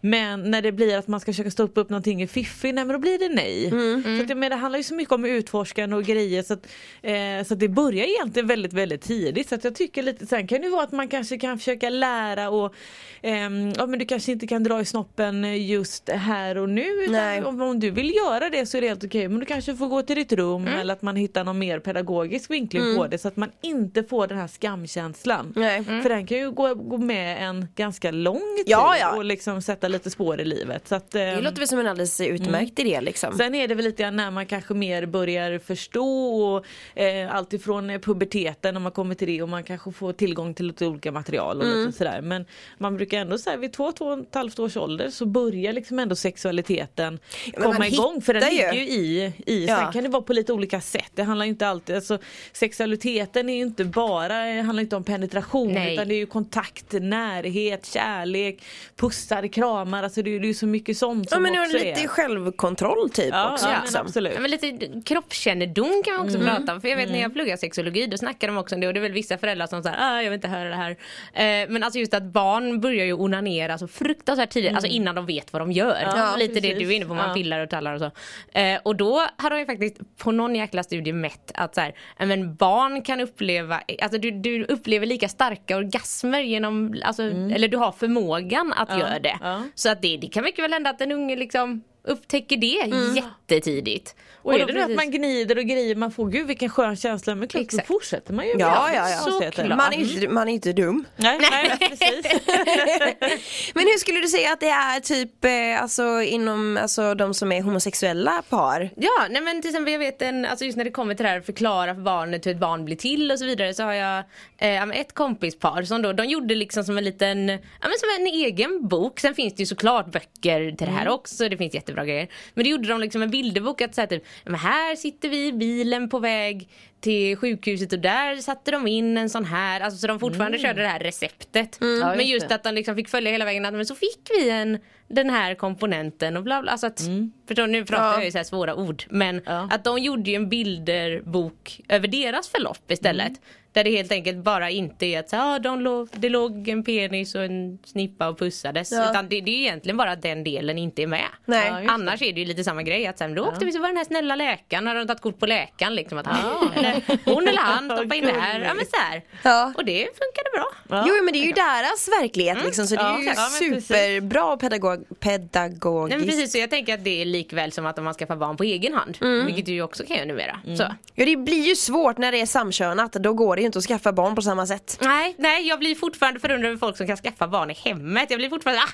Men 0.00 0.50
när 0.50 0.62
det 0.62 0.72
blir 0.72 0.96
att 0.98 1.08
man 1.08 1.20
ska 1.20 1.32
försöka 1.32 1.50
stoppa 1.50 1.80
upp 1.80 1.88
någonting 1.90 2.22
i 2.22 2.26
fiffi, 2.26 2.72
nej 2.72 2.84
men 2.84 2.92
då 2.94 2.98
blir 2.98 3.18
det 3.18 3.28
nej. 3.28 3.70
Så 4.18 4.22
att, 4.22 4.28
menar, 4.38 4.50
det 4.50 4.56
handlar 4.56 4.78
ju 4.78 4.82
så 4.82 4.94
mycket 4.94 5.12
om 5.14 5.24
utforskande 5.24 5.96
och 5.96 6.04
grejer 6.04 6.42
så 6.42 6.52
att, 6.52 6.66
eh, 7.02 7.46
så 7.46 7.54
att 7.54 7.60
det 7.60 7.68
börjar 7.68 8.04
egentligen 8.06 8.46
väldigt 8.48 8.72
väldigt 8.72 9.02
tidigt. 9.02 9.48
Så 9.48 9.54
att 9.54 9.64
jag 9.64 9.74
tycker 9.74 10.02
lite, 10.02 10.26
sen 10.26 10.46
kan 10.46 10.60
det 10.60 10.68
vara 10.68 10.82
att 10.82 10.92
man 10.92 11.08
kanske 11.08 11.38
kan 11.38 11.58
försöka 11.58 11.90
lära 11.90 12.50
och 12.50 12.74
ehm, 13.22 13.72
ja 13.76 13.86
men 13.86 13.98
du 13.98 14.04
kanske 14.04 14.32
inte 14.32 14.46
kan 14.46 14.62
dra 14.64 14.80
i 14.80 14.84
snoppen 14.84 15.66
just 15.66 16.08
här 16.08 16.58
och 16.58 16.68
nu 16.68 16.82
utan 16.86 17.14
om, 17.44 17.60
om 17.62 17.80
du 17.80 17.90
vill 17.90 18.14
göra 18.14 18.50
det 18.50 18.66
så 18.66 18.76
är 18.76 18.80
det 18.80 18.88
helt 18.88 19.04
okej 19.04 19.28
men 19.28 19.40
du 19.40 19.46
kanske 19.46 19.76
får 19.76 19.86
gå 19.88 20.02
till 20.02 20.16
ditt 20.16 20.32
rum 20.32 20.66
eller 20.66 20.94
att 20.94 21.02
man 21.02 21.16
hittar 21.16 21.44
någon 21.44 21.58
mer 21.58 21.78
pedagogisk 21.78 22.50
vinkling 22.50 22.82
på 22.96 23.06
det 23.06 23.18
så 23.18 23.28
att 23.28 23.36
man 23.36 23.50
inte 23.62 24.02
får 24.04 24.26
den 24.26 24.38
här 24.38 24.46
skamkänslan. 24.60 25.52
Nej. 25.56 25.84
För 25.84 26.08
den 26.08 26.26
kan 26.26 26.38
ju 26.38 26.50
gå, 26.50 26.74
gå 26.74 26.98
med 26.98 27.42
en 27.48 27.68
ganska 27.74 28.10
lång 28.10 28.34
tid 28.56 28.64
Ja, 28.66 28.96
ja. 29.00 29.16
och 29.16 29.24
liksom 29.24 29.62
sätta 29.62 29.88
lite 29.88 30.10
spår 30.10 30.40
i 30.40 30.44
livet. 30.44 30.88
Så 30.88 30.94
att, 30.94 31.10
Det 31.10 31.22
ehm, 31.22 31.44
låter 31.44 31.58
väl 31.58 31.68
som 31.68 31.78
en 31.78 31.86
alldeles 31.86 32.20
utmärkt 32.20 32.78
idé 32.78 33.00
liksom. 33.00 33.34
Sen 33.38 33.54
är 33.54 33.68
det 33.68 33.74
väl 33.74 33.84
lite 33.84 34.10
när 34.10 34.30
man 34.30 34.46
kanske 34.46 34.74
mer 34.74 35.06
börjar 35.06 35.58
förstå 35.58 36.36
och, 36.44 36.66
eh, 37.02 37.34
allt 37.34 37.52
ifrån 37.52 37.90
eh, 37.90 37.98
puberteten 38.00 38.74
när 38.74 38.80
man 38.80 38.92
kommer 38.92 39.14
till 39.14 39.28
det 39.28 39.42
och 39.42 39.48
man 39.48 39.64
kanske 39.64 39.92
får 39.92 40.12
tillgång 40.12 40.54
till 40.54 40.66
lite 40.66 40.86
olika 40.86 41.12
material 41.12 41.58
och 41.60 41.64
Mm. 41.66 41.78
lite 41.86 41.98
sådär. 41.98 42.20
Men 42.20 42.44
man 42.78 42.96
brukar 42.96 43.18
ändå 43.18 43.38
säga 43.38 43.56
vid 43.56 43.72
två, 43.72 43.92
två 43.92 44.04
och 44.04 44.18
ett 44.18 44.34
halvt 44.34 44.58
års 44.58 44.76
ålder 44.76 45.10
så 45.10 45.26
börjar 45.26 45.72
liksom 45.72 45.98
ändå 45.98 46.16
sexualiteten 46.16 47.18
man 47.58 47.72
komma 47.72 47.86
igång 47.86 48.20
för 48.22 48.34
den 48.34 48.42
ju. 48.42 48.48
ligger 48.50 48.72
ju 48.72 48.80
i, 48.80 49.32
i 49.46 49.66
Ja. 49.66 49.76
sen 49.76 49.92
kan 49.92 50.02
det 50.02 50.08
vara 50.08 50.22
på 50.22 50.32
lite 50.32 50.52
olika 50.52 50.80
sätt. 50.80 51.10
Det 51.14 51.22
handlar 51.22 51.44
ju 51.46 51.50
inte 51.50 51.68
alltid, 51.68 51.96
alltså 51.96 52.18
sexualiteten 52.52 53.48
är 53.48 53.54
ju 53.54 53.62
inte 53.62 53.84
bara, 53.84 54.45
handlar 54.62 54.82
inte 54.82 54.96
om 54.96 55.04
penetration 55.04 55.72
Nej. 55.72 55.94
utan 55.94 56.08
det 56.08 56.14
är 56.14 56.18
ju 56.18 56.26
kontakt, 56.26 56.92
närhet, 56.92 57.86
kärlek, 57.86 58.64
pussar, 58.96 59.46
kramar, 59.46 60.02
alltså 60.02 60.22
det 60.22 60.30
är 60.36 60.40
ju 60.40 60.54
så 60.54 60.66
mycket 60.66 60.98
sånt 60.98 61.28
Ja 61.30 61.34
som 61.34 61.42
men 61.42 61.52
nu 61.52 61.58
är 61.58 61.62
också 61.62 61.78
det 61.78 61.84
lite 61.84 62.00
är. 62.00 62.08
självkontroll 62.08 63.10
typ 63.10 63.28
Ja, 63.32 63.52
också. 63.52 63.66
ja, 63.66 63.72
men 63.72 63.80
liksom. 63.82 64.00
absolut. 64.06 64.32
Ja, 64.34 64.40
men 64.40 64.50
lite 64.50 64.78
kroppskännedom 65.04 66.02
kan 66.04 66.14
man 66.16 66.24
också 66.26 66.38
Mm. 66.38 66.56
prata 66.56 66.74
om. 66.74 66.80
För 66.80 66.88
jag 66.88 66.96
vet 66.96 67.10
när 67.10 67.20
jag 67.20 67.32
pluggar 67.32 67.56
sexologi 67.56 68.06
då 68.06 68.16
snackar 68.16 68.48
de 68.48 68.56
också 68.56 68.74
om 68.74 68.80
det 68.80 68.86
och 68.86 68.94
det 68.94 69.00
är 69.00 69.02
väl 69.02 69.12
vissa 69.12 69.38
föräldrar 69.38 69.66
som 69.66 69.82
säger 69.82 69.96
ah, 70.00 70.16
jag 70.22 70.30
vill 70.30 70.34
inte 70.34 70.48
höra 70.48 70.68
det 70.68 70.76
här. 70.76 70.90
Eh, 71.32 71.68
men 71.68 71.82
alltså 71.82 71.98
just 71.98 72.14
att 72.14 72.22
barn 72.22 72.80
börjar 72.80 73.04
ju 73.04 73.12
onanera 73.12 73.78
så 73.78 73.88
fruktansvärt 73.88 74.50
tidigt, 74.50 74.72
alltså 74.72 74.86
innan 74.88 75.14
de 75.14 75.26
vet 75.26 75.52
vad 75.52 75.62
de 75.62 75.72
gör. 75.72 76.02
Mm. 76.02 76.18
Ja, 76.18 76.36
Lite 76.36 76.54
det 76.54 76.60
precis. 76.60 76.78
du 76.78 76.86
är 76.92 76.96
inne 76.96 77.06
på, 77.06 77.14
man 77.14 77.28
Ja. 77.28 77.34
pillar 77.34 77.60
och 77.60 77.70
tallar 77.70 77.94
och 77.94 78.00
så. 78.00 78.10
Eh, 78.58 78.78
och 78.82 78.96
då 78.96 79.26
har 79.36 79.50
de 79.50 79.58
ju 79.58 79.66
faktiskt 79.66 79.96
på 80.16 80.32
någon 80.32 80.54
jäkla 80.54 80.82
studie 80.82 81.12
mätt 81.12 81.52
att 81.54 81.74
så 81.74 81.80
här, 81.80 81.94
men 82.18 82.54
barn 82.54 83.02
kan 83.02 83.20
uppleva, 83.20 83.80
alltså 84.02 84.18
du, 84.18 84.30
du 84.42 84.64
upplever 84.64 85.06
lika 85.06 85.28
starka 85.28 85.76
orgasmer 85.76 86.40
genom, 86.40 87.02
alltså, 87.04 87.22
eller 87.22 87.68
du 87.68 87.76
har 87.76 87.92
förmågan 87.92 88.72
att 88.72 88.98
göra 88.98 89.18
det. 89.18 89.38
Mm. 89.40 89.48
ja. 89.48 89.62
Så 89.74 89.90
att 89.90 90.02
det, 90.02 90.16
det 90.16 90.26
kan 90.26 90.44
mycket 90.44 90.64
väl 90.64 90.72
hända 90.72 90.90
att 90.90 91.00
en 91.00 91.12
unge 91.12 91.36
liksom 91.36 91.82
upptäcker 92.06 92.56
det 92.56 92.96
jättetidigt. 93.16 94.14
Och 94.46 94.54
är 94.54 94.58
då 94.58 94.66
det 94.66 94.72
nu 94.72 94.80
att 94.80 94.90
man 94.90 95.10
gnider 95.10 95.58
och 95.58 95.64
grejer 95.64 95.94
man 95.94 96.10
får, 96.10 96.28
gud 96.28 96.46
vilken 96.46 96.68
skön 96.68 96.96
känsla, 96.96 97.34
men 97.34 97.48
klart 97.48 97.62
Exakt. 97.62 97.88
då 97.88 97.94
fortsätter 97.94 98.32
man 98.34 98.46
ju 98.46 98.50
Ja, 98.58 98.90
ja, 98.94 99.10
ja. 99.10 99.16
Såklart. 99.16 99.68
Man 99.68 99.92
är 99.92 99.98
inte, 99.98 100.28
man 100.28 100.48
är 100.48 100.52
inte 100.52 100.72
dum. 100.72 101.04
Nej, 101.16 101.38
nej, 101.50 101.76
precis. 101.78 102.26
Men 103.74 103.84
hur 103.84 103.98
skulle 103.98 104.20
du 104.20 104.28
säga 104.28 104.52
att 104.52 104.60
det 104.60 104.68
är 104.68 105.00
typ 105.00 105.44
eh, 105.44 105.82
alltså, 105.82 106.22
inom 106.22 106.78
alltså, 106.82 107.14
de 107.14 107.34
som 107.34 107.52
är 107.52 107.62
homosexuella 107.62 108.42
par? 108.48 108.90
Ja, 108.96 109.26
nej 109.30 109.42
men 109.42 109.62
till 109.62 109.70
exempel 109.70 109.92
jag 109.92 109.98
vet 109.98 110.22
en, 110.22 110.44
alltså 110.44 110.64
just 110.64 110.76
när 110.76 110.84
det 110.84 110.90
kommer 110.90 111.14
till 111.14 111.24
det 111.24 111.30
här 111.30 111.38
att 111.38 111.46
förklara 111.46 111.94
för 111.94 112.02
barnet 112.02 112.46
hur 112.46 112.50
ett 112.50 112.58
barn 112.58 112.84
blir 112.84 112.96
till 112.96 113.32
och 113.32 113.38
så 113.38 113.44
vidare 113.44 113.74
så 113.74 113.82
har 113.82 113.92
jag 113.92 114.24
eh, 114.58 114.82
ett 114.82 115.14
kompispar 115.14 115.82
som 115.82 116.02
då, 116.02 116.12
de 116.12 116.24
gjorde 116.26 116.54
liksom 116.54 116.84
som 116.84 116.98
en 116.98 117.04
liten, 117.04 117.48
ja 117.48 117.58
men 117.82 117.98
som 117.98 118.08
en 118.18 118.26
egen 118.26 118.88
bok. 118.88 119.20
Sen 119.20 119.34
finns 119.34 119.54
det 119.54 119.62
ju 119.62 119.66
såklart 119.66 120.06
böcker 120.06 120.72
till 120.72 120.86
det 120.86 120.92
här 120.92 121.08
också, 121.08 121.48
det 121.48 121.56
finns 121.56 121.74
jättebra 121.96 122.04
grejer. 122.04 122.28
Men 122.54 122.64
det 122.64 122.70
gjorde 122.70 122.88
de 122.88 123.00
liksom 123.00 123.22
en 123.22 123.30
bilderbok 123.30 123.80
att 123.80 123.94
säga 123.94 124.06
typ, 124.06 124.24
här 124.46 124.96
sitter 124.96 125.28
vi 125.28 125.46
i 125.46 125.52
bilen 125.52 126.08
på 126.08 126.18
väg 126.18 126.68
till 127.00 127.36
sjukhuset 127.36 127.92
och 127.92 127.98
där 127.98 128.36
satte 128.36 128.70
de 128.70 128.86
in 128.86 129.16
en 129.18 129.30
sån 129.30 129.44
här, 129.44 129.80
alltså 129.80 129.98
så 129.98 130.06
de 130.06 130.20
fortfarande 130.20 130.58
körde 130.58 130.82
det 130.82 130.88
här 130.88 131.00
receptet. 131.00 131.78
Ja, 131.80 132.14
Men 132.16 132.26
just 132.26 132.48
det. 132.48 132.54
att 132.54 132.62
de 132.64 132.74
liksom 132.74 132.96
fick 132.96 133.08
följa 133.08 133.30
hela 133.30 133.44
vägen 133.44 133.64
att 133.64 133.74
men 133.74 133.86
så 133.86 133.94
fick 133.94 134.20
vi 134.30 134.50
en 134.50 134.78
den 135.08 135.30
här 135.30 135.54
komponenten 135.54 136.36
och 136.36 136.42
bla 136.42 136.62
bla. 136.62 136.72
Alltså 136.72 136.86
att, 136.86 137.00
förstår, 137.48 137.62
du, 137.66 137.72
nu 137.72 137.84
pratar 137.84 138.04
Ja. 138.06 138.14
jag 138.14 138.24
ju 138.24 138.30
så 138.30 138.38
här 138.38 138.44
svåra 138.44 138.74
ord 138.74 139.04
men 139.10 139.42
Ja. 139.46 139.68
att 139.70 139.84
de 139.84 139.98
gjorde 139.98 140.30
ju 140.30 140.36
en 140.36 140.48
bilderbok 140.48 141.80
över 141.88 142.08
deras 142.08 142.48
förlopp 142.48 142.90
istället. 142.90 143.32
Där 143.76 143.84
det 143.84 143.90
helt 143.90 144.12
enkelt 144.12 144.38
bara 144.38 144.70
inte 144.70 145.06
är 145.06 145.20
att 145.20 145.28
så, 145.28 145.36
ah, 145.36 145.58
de 145.58 145.80
låg, 145.80 146.08
det 146.12 146.28
låg 146.28 146.68
en 146.68 146.84
penis 146.84 147.34
och 147.34 147.44
en 147.44 147.78
snippa 147.84 148.28
och 148.28 148.38
pussades. 148.38 148.92
Ja. 148.92 149.10
Utan 149.10 149.28
det, 149.28 149.40
det 149.40 149.50
är 149.50 149.60
egentligen 149.60 149.96
bara 149.96 150.10
att 150.12 150.22
den 150.22 150.44
delen 150.44 150.78
inte 150.78 151.02
är 151.02 151.06
med. 151.06 151.28
Nej. 151.44 151.68
Ja, 151.68 151.92
Annars 151.92 152.22
är 152.22 152.32
det 152.32 152.40
ju 152.40 152.46
lite 152.46 152.64
samma 152.64 152.82
grej 152.82 153.06
att 153.06 153.18
sen 153.18 153.34
då 153.34 153.42
åkte 153.44 153.64
vi 153.64 153.72
så 153.72 153.80
var 153.80 153.88
den 153.88 153.96
här 153.96 154.04
snälla 154.04 154.36
läkaren, 154.36 154.86
hade 154.86 154.98
de 155.00 155.06
tagit 155.06 155.22
kort 155.22 155.38
på 155.38 155.46
läkaren 155.46 155.94
liksom 155.94 156.18
att 156.18 156.26
han, 156.26 156.72
eller, 156.72 157.02
hon 157.24 157.48
eller 157.48 157.60
han 157.60 157.84
stoppa 157.84 158.14
in 158.14 158.24
det 158.24 158.40
här. 158.40 158.60
Ja 158.60 158.74
men 158.74 158.84
så 158.86 158.96
här. 158.96 159.22
Ja. 159.42 159.72
Och 159.76 159.84
det 159.84 159.98
funkade 160.00 160.50
bra. 160.54 160.66
Ja. 160.88 161.04
Jo 161.08 161.24
men 161.24 161.32
det 161.32 161.38
är 161.38 161.46
ju 161.46 161.52
deras 161.52 162.08
verklighet 162.22 162.64
liksom 162.64 162.86
så 162.86 162.94
det 162.94 163.00
är 163.00 163.34
Ja, 163.36 163.48
ju 163.62 163.80
superbra 163.80 164.56
pedagog 164.56 165.04
pedagogiskt. 165.20 166.08
Nej, 166.08 166.18
men 166.18 166.26
precis, 166.26 166.52
så 166.52 166.58
jag 166.58 166.70
tänker 166.70 166.94
att 166.94 167.04
det 167.04 167.20
är 167.22 167.24
likväl 167.24 167.72
som 167.72 167.86
att 167.86 168.02
man 168.04 168.14
skaffar 168.14 168.36
barn 168.36 168.56
på 168.56 168.64
egen 168.64 168.94
hand. 168.94 169.16
Vilket 169.46 169.66
du 169.66 169.72
ju 169.72 169.82
också 169.82 170.04
kan 170.04 170.16
göra 170.16 170.26
numera. 170.26 170.60
Så. 170.76 170.92
Ja 171.14 171.24
det 171.26 171.36
blir 171.36 171.68
ju 171.68 171.76
svåt 171.76 172.18
när 172.18 172.32
det 172.32 172.40
är 172.40 172.46
samkönat, 172.46 173.12
då 173.12 173.32
går 173.32 173.56
det 173.56 173.62
inte 173.66 173.78
att 173.78 173.84
skaffa 173.84 174.12
barn 174.12 174.34
på 174.34 174.42
samma 174.42 174.66
sätt. 174.66 174.98
Nej, 175.00 175.34
nej, 175.38 175.68
jag 175.68 175.78
blir 175.78 175.94
fortfarande 175.94 176.40
förundrad 176.40 176.68
över 176.68 176.78
folk 176.78 176.96
som 176.96 177.06
kan 177.06 177.16
skaffa 177.16 177.48
barn 177.48 177.70
i 177.70 177.74
hemmet. 177.74 178.30
Jag 178.30 178.38
blir 178.38 178.48
fortfarande 178.48 178.82
ah! 178.82 178.88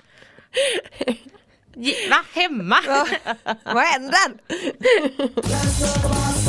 Va? 2.10 2.16
Hemma? 2.34 2.76
Ja. 2.86 3.06
Vad 3.64 3.84
händer? 3.84 4.32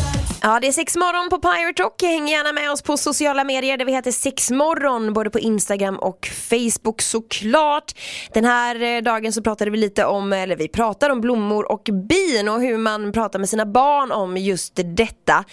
Ja 0.45 0.59
det 0.59 0.67
är 0.67 0.71
sexmorgon 0.71 1.29
på 1.29 1.39
Pirate 1.39 1.83
Rock, 1.83 2.01
häng 2.01 2.27
gärna 2.27 2.51
med 2.51 2.71
oss 2.71 2.81
på 2.81 2.97
sociala 2.97 3.43
medier 3.43 3.77
där 3.77 3.85
vi 3.85 3.91
heter 3.91 4.11
sexmorgon 4.11 5.13
både 5.13 5.29
på 5.29 5.39
Instagram 5.39 5.95
och 5.95 6.27
Facebook 6.49 7.01
såklart. 7.01 7.91
Den 8.33 8.45
här 8.45 8.81
eh, 8.81 9.01
dagen 9.01 9.33
så 9.33 9.41
pratade 9.41 9.71
vi 9.71 9.77
lite 9.77 10.05
om, 10.05 10.33
eller 10.33 10.55
vi 10.55 10.67
pratar 10.67 11.09
om 11.09 11.21
blommor 11.21 11.71
och 11.71 11.89
bin 12.09 12.49
och 12.49 12.61
hur 12.61 12.77
man 12.77 13.11
pratar 13.11 13.39
med 13.39 13.49
sina 13.49 13.65
barn 13.65 14.11
om 14.11 14.37
just 14.37 14.79
detta. 14.85 15.43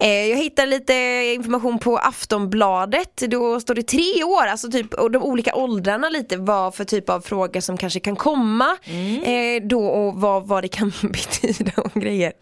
Eh, 0.00 0.26
jag 0.26 0.36
hittade 0.36 0.68
lite 0.68 0.94
information 1.34 1.78
på 1.78 1.96
Aftonbladet, 1.96 3.16
då 3.16 3.60
står 3.60 3.74
det 3.74 3.82
tre 3.82 4.24
år, 4.24 4.46
alltså 4.46 4.70
typ 4.70 4.94
och 4.94 5.10
de 5.10 5.22
olika 5.22 5.54
åldrarna 5.54 6.08
lite 6.08 6.36
vad 6.36 6.74
för 6.74 6.84
typ 6.84 7.10
av 7.10 7.20
frågor 7.20 7.60
som 7.60 7.76
kanske 7.76 8.00
kan 8.00 8.16
komma 8.16 8.76
eh, 9.24 9.62
då 9.62 9.86
och 9.86 10.14
vad, 10.14 10.48
vad 10.48 10.64
det 10.64 10.68
kan 10.68 10.92
betyda 11.02 11.72
och 11.76 12.00
grejer. 12.00 12.32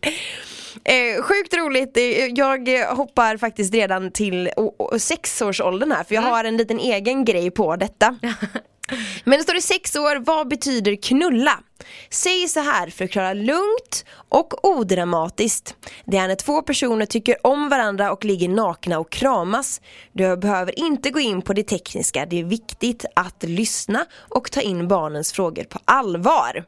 Eh, 0.85 1.23
sjukt 1.23 1.57
roligt, 1.57 1.99
jag 2.39 2.87
hoppar 2.95 3.37
faktiskt 3.37 3.75
redan 3.75 4.11
till 4.11 4.51
sexårsåldern 4.99 5.93
här 5.93 6.05
för 6.05 6.15
jag 6.15 6.23
har 6.23 6.45
en 6.45 6.57
liten 6.57 6.79
egen 6.79 7.25
grej 7.25 7.51
på 7.51 7.77
detta. 7.77 8.17
Men 9.25 9.39
det 9.39 9.43
står 9.43 9.57
i 9.57 9.61
sex 9.61 9.97
år, 9.97 10.17
vad 10.17 10.49
betyder 10.49 10.97
knulla? 10.97 11.61
Säg 12.11 12.49
så 12.49 12.61
här, 12.61 12.91
förklara 12.91 13.33
lugnt 13.33 14.05
och 14.29 14.65
odramatiskt. 14.65 15.75
Det 16.05 16.17
är 16.17 16.29
när 16.29 16.35
två 16.35 16.63
personer 16.63 17.07
tycker 17.07 17.47
om 17.47 17.69
varandra 17.69 18.13
och 18.13 18.25
ligger 18.25 18.49
nakna 18.49 18.99
och 18.99 19.11
kramas. 19.11 19.81
Du 20.13 20.37
behöver 20.37 20.79
inte 20.79 21.11
gå 21.11 21.21
in 21.21 21.43
på 21.43 21.53
det 21.53 21.63
tekniska, 21.63 22.27
det 22.27 22.41
är 22.41 22.45
viktigt 22.45 23.05
att 23.17 23.43
lyssna 23.43 24.07
och 24.29 24.51
ta 24.51 24.61
in 24.61 24.89
barnens 24.89 25.33
frågor 25.33 25.65
på 25.65 25.79
allvar. 25.85 26.65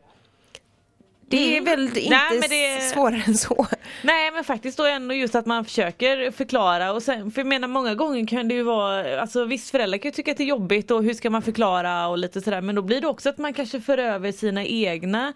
Det 1.30 1.56
är 1.56 1.60
väl 1.60 1.80
inte 1.82 2.00
Nej, 2.10 2.40
det- 2.49 2.80
svårare 2.94 3.22
än 3.26 3.34
så. 3.37 3.66
Nej 4.02 4.30
men 4.30 4.44
faktiskt 4.44 4.76
då 4.78 4.84
ändå 4.84 5.14
just 5.14 5.34
att 5.34 5.46
man 5.46 5.64
försöker 5.64 6.30
förklara 6.30 6.92
och 6.92 7.02
sen, 7.02 7.30
för 7.30 7.40
jag 7.40 7.46
menar 7.46 7.68
många 7.68 7.94
gånger 7.94 8.26
kan 8.26 8.49
det 8.49 8.54
ju 8.54 8.62
vara, 8.62 9.20
alltså 9.20 9.44
visst 9.44 9.70
föräldrar 9.70 9.99
kan 9.99 10.08
ju 10.08 10.14
tycka 10.14 10.30
att 10.30 10.37
det 10.37 10.42
är 10.44 10.46
jobbigt 10.46 10.90
och 10.90 11.04
hur 11.04 11.14
ska 11.14 11.30
man 11.30 11.42
förklara 11.42 12.08
och 12.08 12.18
lite 12.18 12.40
sådär 12.40 12.60
men 12.60 12.75
då 12.75 12.82
blir 12.82 13.00
det 13.00 13.06
också 13.06 13.28
att 13.28 13.38
man 13.38 13.52
kanske 13.54 13.80
för 13.80 13.99
över 13.99 14.32
sina 14.32 14.64
egna, 14.64 15.32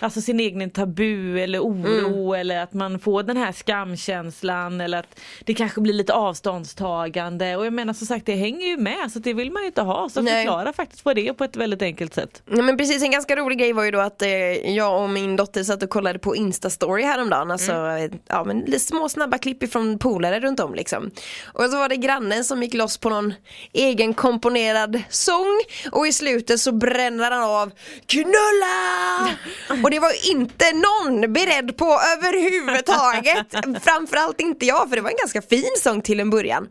alltså 0.00 0.20
sin 0.20 0.40
egen 0.40 0.70
tabu 0.70 1.40
eller 1.40 1.60
oro 1.60 2.34
eller 2.34 2.58
att 2.62 2.72
man 2.72 2.98
får 2.98 3.22
den 3.22 3.36
här 3.36 3.52
skamkänslan 3.52 4.80
eller 4.80 4.98
att 4.98 5.20
det 5.44 5.54
kanske 5.54 5.80
blir 5.80 5.94
lite 5.94 6.12
avståndstagande 6.12 7.56
och 7.56 7.66
jag 7.66 7.72
menar 7.72 7.92
som 7.92 8.06
sagt 8.06 8.26
det 8.26 8.34
hänger 8.34 8.66
ju 8.66 8.76
med 8.76 9.12
så 9.12 9.18
det 9.18 9.32
vill 9.34 9.50
man 9.52 9.62
ju 9.62 9.66
inte 9.66 9.82
ha 9.82 10.08
så 10.08 10.22
Nej. 10.22 10.34
förklara 10.44 10.72
faktiskt 10.72 11.04
vad 11.04 11.16
det 11.16 11.28
är 11.28 11.32
på 11.32 11.44
ett 11.44 11.56
väldigt 11.56 11.82
enkelt 11.82 12.14
sätt. 12.14 12.42
Ja, 12.50 12.62
men 12.62 12.76
precis, 12.76 13.02
en 13.02 13.10
ganska 13.10 13.36
rolig 13.36 13.58
grej 13.58 13.72
var 13.72 13.84
ju 13.84 13.90
då 13.90 14.00
att 14.00 14.22
eh, 14.22 14.28
jag 14.76 15.02
och 15.02 15.10
min 15.10 15.36
dotter 15.38 15.64
satt 15.64 15.82
och 15.82 15.90
kollade 15.90 16.18
på 16.18 16.36
Instastory 16.36 17.02
häromdagen. 17.02 17.50
Alltså, 17.50 17.72
eh, 17.72 18.10
ja, 18.26 18.44
men 18.44 18.80
små 18.80 19.08
snabba 19.08 19.38
klipp 19.38 19.62
ifrån 19.62 19.98
polare 19.98 20.40
runt 20.40 20.60
om 20.60 20.74
liksom. 20.74 21.10
Och 21.52 21.64
så 21.64 21.78
var 21.78 21.88
det 21.88 21.96
grannen 21.96 22.44
som 22.44 22.62
gick 22.62 22.74
loss 22.74 22.98
på 22.98 23.10
någon 23.10 23.34
egen 23.72 24.14
komponerad 24.14 25.02
sång 25.10 25.60
och 25.92 26.06
i 26.06 26.12
slutet 26.12 26.60
så 26.60 26.72
bränner 26.72 27.30
han 27.30 27.42
av 27.42 27.70
Knulla! 28.06 29.28
Och 29.84 29.90
det 29.90 29.98
var 29.98 30.30
inte 30.30 30.72
någon 30.72 31.32
beredd 31.32 31.76
på 31.76 31.84
överhuvudtaget. 31.84 33.82
Framförallt 33.84 34.40
inte 34.40 34.66
jag 34.66 34.88
för 34.88 34.96
det 34.96 35.02
var 35.02 35.10
en 35.10 35.16
ganska 35.16 35.42
fin 35.42 35.70
sång 35.78 36.02
till 36.02 36.20
en 36.20 36.30
början. 36.30 36.68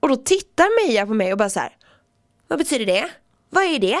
Och 0.00 0.08
då 0.08 0.16
tittar 0.16 0.86
Meja 0.86 1.06
på 1.06 1.14
mig 1.14 1.32
och 1.32 1.38
bara 1.38 1.50
så 1.50 1.60
här. 1.60 1.72
Vad 2.48 2.58
betyder 2.58 2.86
det? 2.86 3.10
Vad 3.52 3.64
är 3.64 3.78
det? 3.78 3.98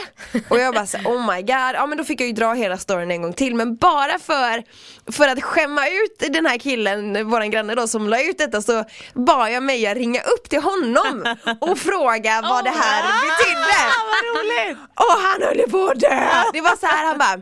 Och 0.48 0.58
jag 0.58 0.74
bara 0.74 0.86
så 0.86 0.98
oh 0.98 1.34
my 1.34 1.42
god, 1.42 1.74
ja 1.74 1.86
men 1.86 1.98
då 1.98 2.04
fick 2.04 2.20
jag 2.20 2.26
ju 2.26 2.32
dra 2.32 2.52
hela 2.52 2.78
storyn 2.78 3.10
en 3.10 3.22
gång 3.22 3.32
till 3.32 3.54
men 3.54 3.76
bara 3.76 4.18
för, 4.18 4.62
för 5.12 5.28
att 5.28 5.42
skämma 5.42 5.88
ut 5.88 6.32
den 6.32 6.46
här 6.46 6.58
killen, 6.58 7.30
våran 7.30 7.50
granne 7.50 7.74
då 7.74 7.86
som 7.86 8.08
la 8.08 8.22
ut 8.22 8.38
detta 8.38 8.62
så 8.62 8.84
bad 9.14 9.52
jag 9.52 9.62
Meja 9.62 9.94
ringa 9.94 10.20
upp 10.20 10.48
till 10.50 10.62
honom 10.62 11.36
och 11.60 11.78
fråga 11.78 12.42
vad 12.42 12.64
det 12.64 12.70
här 12.70 13.02
betydde. 13.22 13.80
Vad 14.10 14.36
roligt! 14.36 14.78
Och 14.94 15.20
han 15.22 15.42
höll 15.42 15.70
på 15.70 15.90
att 15.90 16.00
dö! 16.00 16.42
Det 16.52 16.60
var 16.60 16.76
så 16.76 16.86
här, 16.86 17.06
han 17.06 17.18
bara 17.18 17.40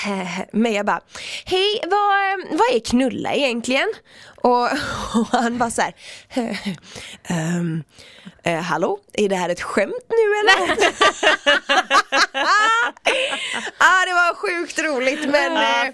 Meja 0.52 0.84
bara, 0.84 1.00
hej 1.44 1.80
vad, 1.82 2.58
vad 2.58 2.74
är 2.74 2.80
knulla 2.84 3.32
egentligen? 3.32 3.88
Och, 4.36 4.62
och 4.62 5.26
han 5.32 5.58
bara 5.58 5.70
så 5.70 5.82
här, 5.82 5.94
ehm, 7.24 7.82
eh, 8.42 8.60
hallå, 8.60 8.98
är 9.12 9.28
det 9.28 9.36
här 9.36 9.48
ett 9.48 9.62
skämt 9.62 10.04
nu 10.08 10.16
eller? 10.40 10.72
ah, 13.78 14.04
det 14.06 14.12
var 14.12 14.34
sjukt 14.34 14.78
roligt 14.78 15.28
men 15.28 15.52
eh, 15.52 15.86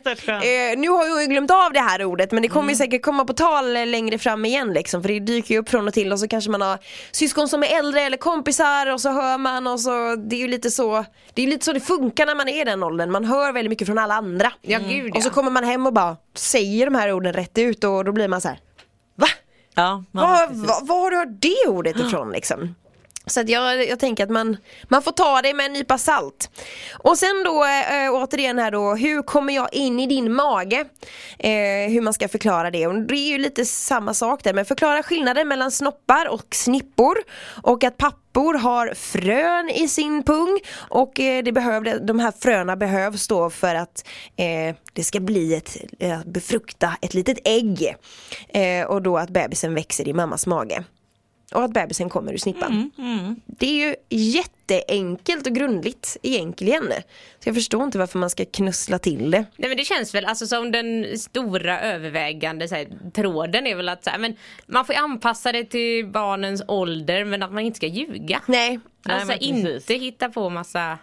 eh, 0.48 0.78
nu 0.78 0.88
har 0.88 1.06
jag 1.20 1.30
glömt 1.30 1.50
av 1.50 1.72
det 1.72 1.80
här 1.80 2.04
ordet 2.04 2.32
men 2.32 2.42
det 2.42 2.48
kommer 2.48 2.70
ju 2.70 2.76
säkert 2.76 3.02
komma 3.02 3.24
på 3.24 3.32
tal 3.32 3.76
eh, 3.76 3.86
längre 3.86 4.18
fram 4.18 4.44
igen 4.44 4.72
liksom 4.72 5.02
för 5.02 5.08
det 5.08 5.20
dyker 5.20 5.54
ju 5.54 5.60
upp 5.60 5.68
från 5.68 5.88
och 5.88 5.94
till 5.94 6.12
och 6.12 6.20
så 6.20 6.28
kanske 6.28 6.50
man 6.50 6.60
har 6.60 6.78
syskon 7.10 7.48
som 7.48 7.62
är 7.62 7.78
äldre 7.78 8.00
eller 8.00 8.16
kompisar 8.16 8.92
och 8.92 9.00
så 9.00 9.10
hör 9.10 9.38
man 9.38 9.66
och 9.66 9.80
så 9.80 10.16
det 10.16 10.36
är 10.36 10.40
ju 10.40 10.48
lite 10.48 10.70
så 10.70 11.04
Det 11.34 11.42
är 11.42 11.46
lite 11.46 11.64
så 11.64 11.72
det 11.72 11.80
funkar 11.80 12.26
när 12.26 12.34
man 12.34 12.48
är 12.48 12.60
i 12.60 12.64
den 12.64 12.82
åldern, 12.82 13.10
man 13.10 13.24
hör 13.24 13.52
väldigt 13.52 13.70
mycket 13.70 13.86
från 13.86 13.98
alla 13.98 14.14
andra. 14.14 14.52
Gud, 14.62 15.16
Och 15.16 15.22
så 15.22 15.30
kommer 15.30 15.50
man 15.50 15.64
hem 15.64 15.86
och 15.86 15.92
bara 15.92 16.16
säger 16.34 16.84
de 16.86 16.94
här 16.94 17.12
orden 17.12 17.32
rätt 17.32 17.58
ut 17.58 17.84
och 17.84 18.04
då 18.04 18.12
blir 18.12 18.28
man 18.28 18.40
så 18.40 18.48
här. 18.48 18.58
Ja, 19.76 20.02
precis. 20.48 20.68
var, 20.68 20.86
var 20.86 21.16
har 21.16 21.26
det 21.26 21.68
ordet 21.68 22.00
ifrån 22.00 22.32
liksom? 22.32 22.74
Så 23.30 23.40
att 23.40 23.48
jag, 23.48 23.88
jag 23.88 23.98
tänker 23.98 24.24
att 24.24 24.30
man, 24.30 24.56
man 24.88 25.02
får 25.02 25.12
ta 25.12 25.42
det 25.42 25.54
med 25.54 25.66
en 25.66 25.72
nypa 25.72 25.98
salt. 25.98 26.50
Och 26.98 27.18
sen 27.18 27.42
då 27.44 27.64
äh, 27.64 28.14
återigen 28.14 28.58
här 28.58 28.70
då, 28.70 28.94
hur 28.94 29.22
kommer 29.22 29.52
jag 29.54 29.74
in 29.74 30.00
i 30.00 30.06
din 30.06 30.32
mage? 30.32 30.84
Äh, 31.38 31.50
hur 31.90 32.00
man 32.00 32.14
ska 32.14 32.28
förklara 32.28 32.70
det. 32.70 32.86
Och 32.86 32.94
det 32.94 33.14
är 33.14 33.28
ju 33.28 33.38
lite 33.38 33.64
samma 33.64 34.14
sak 34.14 34.44
där, 34.44 34.54
men 34.54 34.64
förklara 34.64 35.02
skillnaden 35.02 35.48
mellan 35.48 35.70
snoppar 35.70 36.28
och 36.28 36.54
snippor. 36.54 37.16
Och 37.62 37.84
att 37.84 37.96
pappor 37.96 38.54
har 38.54 38.94
frön 38.94 39.70
i 39.70 39.88
sin 39.88 40.22
pung 40.22 40.60
och 40.76 41.20
äh, 41.20 41.42
det 41.42 41.52
behövde, 41.52 41.98
de 41.98 42.18
här 42.18 42.32
fröna 42.40 42.76
behövs 42.76 43.28
då 43.28 43.50
för 43.50 43.74
att 43.74 44.08
det 44.92 45.04
ska 45.04 45.20
bli 45.20 45.54
ett, 45.54 45.76
befrukta 46.26 46.96
ett 47.02 47.14
litet 47.14 47.38
ägg. 47.44 47.96
Och 48.88 49.02
då 49.02 49.18
att 49.18 49.30
bebisen 49.30 49.74
växer 49.74 50.08
i 50.08 50.12
mammas 50.12 50.46
mage. 50.46 50.84
Och 51.54 51.64
att 51.64 51.70
bebisen 51.72 52.08
kommer 52.08 52.32
ur 52.32 52.36
snippan. 52.38 52.90
Det 53.46 53.66
är 53.66 53.88
ju 53.88 53.94
jätteenkelt 54.10 55.46
och 55.46 55.52
grundligt 55.54 56.16
egentligen. 56.22 56.84
Så 57.40 57.48
jag 57.48 57.54
förstår 57.54 57.84
inte 57.84 57.98
varför 57.98 58.18
man 58.18 58.30
ska 58.30 58.44
knussla 58.44 58.98
till 58.98 59.30
det. 59.30 59.44
Nej 59.56 59.68
men 59.68 59.76
det 59.76 59.84
känns 59.84 60.14
väl 60.14 60.24
alltså 60.24 60.46
som 60.46 60.72
den 60.72 61.18
stora 61.18 61.80
övervägande 61.80 62.68
så 62.68 62.74
här, 62.74 62.88
tråden 63.14 63.66
är 63.66 63.74
väl 63.74 63.88
att 63.88 64.04
så 64.04 64.10
här, 64.10 64.18
men 64.18 64.36
man 64.66 64.84
får 64.84 64.94
anpassa 64.94 65.52
det 65.52 65.64
till 65.64 66.06
barnens 66.06 66.62
ålder 66.68 67.24
men 67.24 67.42
att 67.42 67.52
man 67.52 67.62
inte 67.64 67.76
ska 67.76 67.86
ljuga. 67.86 68.40
Nej, 68.46 68.80
alltså 69.08 69.28
precis. 69.28 69.48
inte 69.90 69.94
hitta 69.94 70.28
på 70.28 70.50
massa 70.50 70.98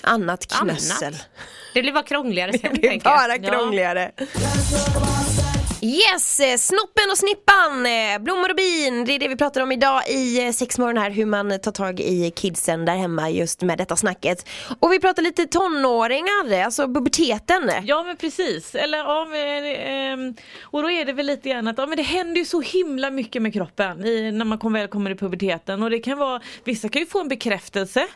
annat 0.00 0.46
knössel. 0.46 1.06
annat. 1.08 1.28
Det 1.74 1.82
blir 1.82 1.92
bara 1.92 2.02
krångligare 2.04 2.52
sen 2.58 2.74
Det 2.74 2.86
jag. 2.86 3.00
bara 3.02 3.38
krångligare. 3.38 4.10
Yes, 5.82 6.40
eh, 6.40 6.56
snoppen 6.56 7.10
och 7.10 7.18
snippan, 7.18 7.86
eh, 7.86 8.22
blommor 8.22 8.50
och 8.50 8.56
bin, 8.56 9.04
det 9.04 9.12
är 9.12 9.18
det 9.18 9.28
vi 9.28 9.36
pratar 9.36 9.60
om 9.60 9.72
idag 9.72 10.08
i 10.08 10.46
eh, 10.46 10.52
sexmorgon 10.52 10.96
här, 10.96 11.10
hur 11.10 11.26
man 11.26 11.60
tar 11.60 11.72
tag 11.72 12.00
i 12.00 12.32
kidsen 12.36 12.84
där 12.84 12.96
hemma 12.96 13.30
just 13.30 13.62
med 13.62 13.78
detta 13.78 13.96
snacket. 13.96 14.48
Och 14.80 14.92
vi 14.92 15.00
pratar 15.00 15.22
lite 15.22 15.46
tonåringar, 15.46 16.64
alltså 16.64 16.86
puberteten. 16.86 17.70
Ja 17.84 18.02
men 18.02 18.16
precis, 18.16 18.74
eller 18.74 18.98
ja, 18.98 19.26
men, 19.30 19.64
ehm, 19.64 20.34
och 20.62 20.82
då 20.82 20.90
är 20.90 21.04
det 21.04 21.12
väl 21.12 21.26
lite 21.26 21.48
grann 21.48 21.68
att 21.68 21.78
ja, 21.78 21.86
men 21.86 21.96
det 21.96 22.02
händer 22.02 22.38
ju 22.38 22.44
så 22.44 22.60
himla 22.60 23.10
mycket 23.10 23.42
med 23.42 23.52
kroppen 23.52 24.04
i, 24.04 24.32
när 24.32 24.44
man 24.44 24.58
kom, 24.58 24.72
väl 24.72 24.88
kommer 24.88 25.10
i 25.10 25.14
puberteten 25.14 25.82
och 25.82 25.90
det 25.90 25.98
kan 25.98 26.18
vara, 26.18 26.40
vissa 26.64 26.88
kan 26.88 27.02
ju 27.02 27.06
få 27.06 27.20
en 27.20 27.28
bekräftelse, 27.28 28.06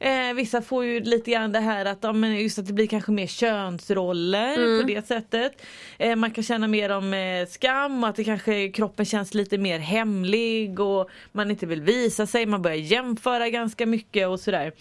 eh, 0.00 0.34
vissa 0.34 0.62
får 0.62 0.84
ju 0.84 1.00
lite 1.00 1.30
grann 1.30 1.52
det 1.52 1.60
här 1.60 1.84
att, 1.84 1.98
ja, 2.00 2.12
men 2.12 2.36
just 2.36 2.58
att 2.58 2.66
det 2.66 2.72
blir 2.72 2.86
kanske 2.86 3.12
mer 3.12 3.26
könsroller 3.26 4.80
på 4.80 4.86
det 4.86 5.06
sättet. 5.06 5.62
Eh, 5.98 6.16
man 6.16 6.30
kan 6.30 6.44
känna 6.44 6.68
mer 6.68 6.90
om 6.90 7.13
skam 7.48 8.04
och 8.04 8.10
att 8.10 8.16
det 8.16 8.24
kanske 8.24 8.68
kroppen 8.68 9.06
känns 9.06 9.34
lite 9.34 9.58
mer 9.58 9.78
hemlig 9.78 10.80
och 10.80 11.10
man 11.32 11.50
inte 11.50 11.66
vill 11.66 11.82
visa 11.82 12.26
sig, 12.26 12.46
man 12.46 12.62
börjar 12.62 12.76
jämföra 12.76 13.48
ganska 13.48 13.86
mycket 13.86 14.28
och 14.28 14.40
sådär. 14.40 14.72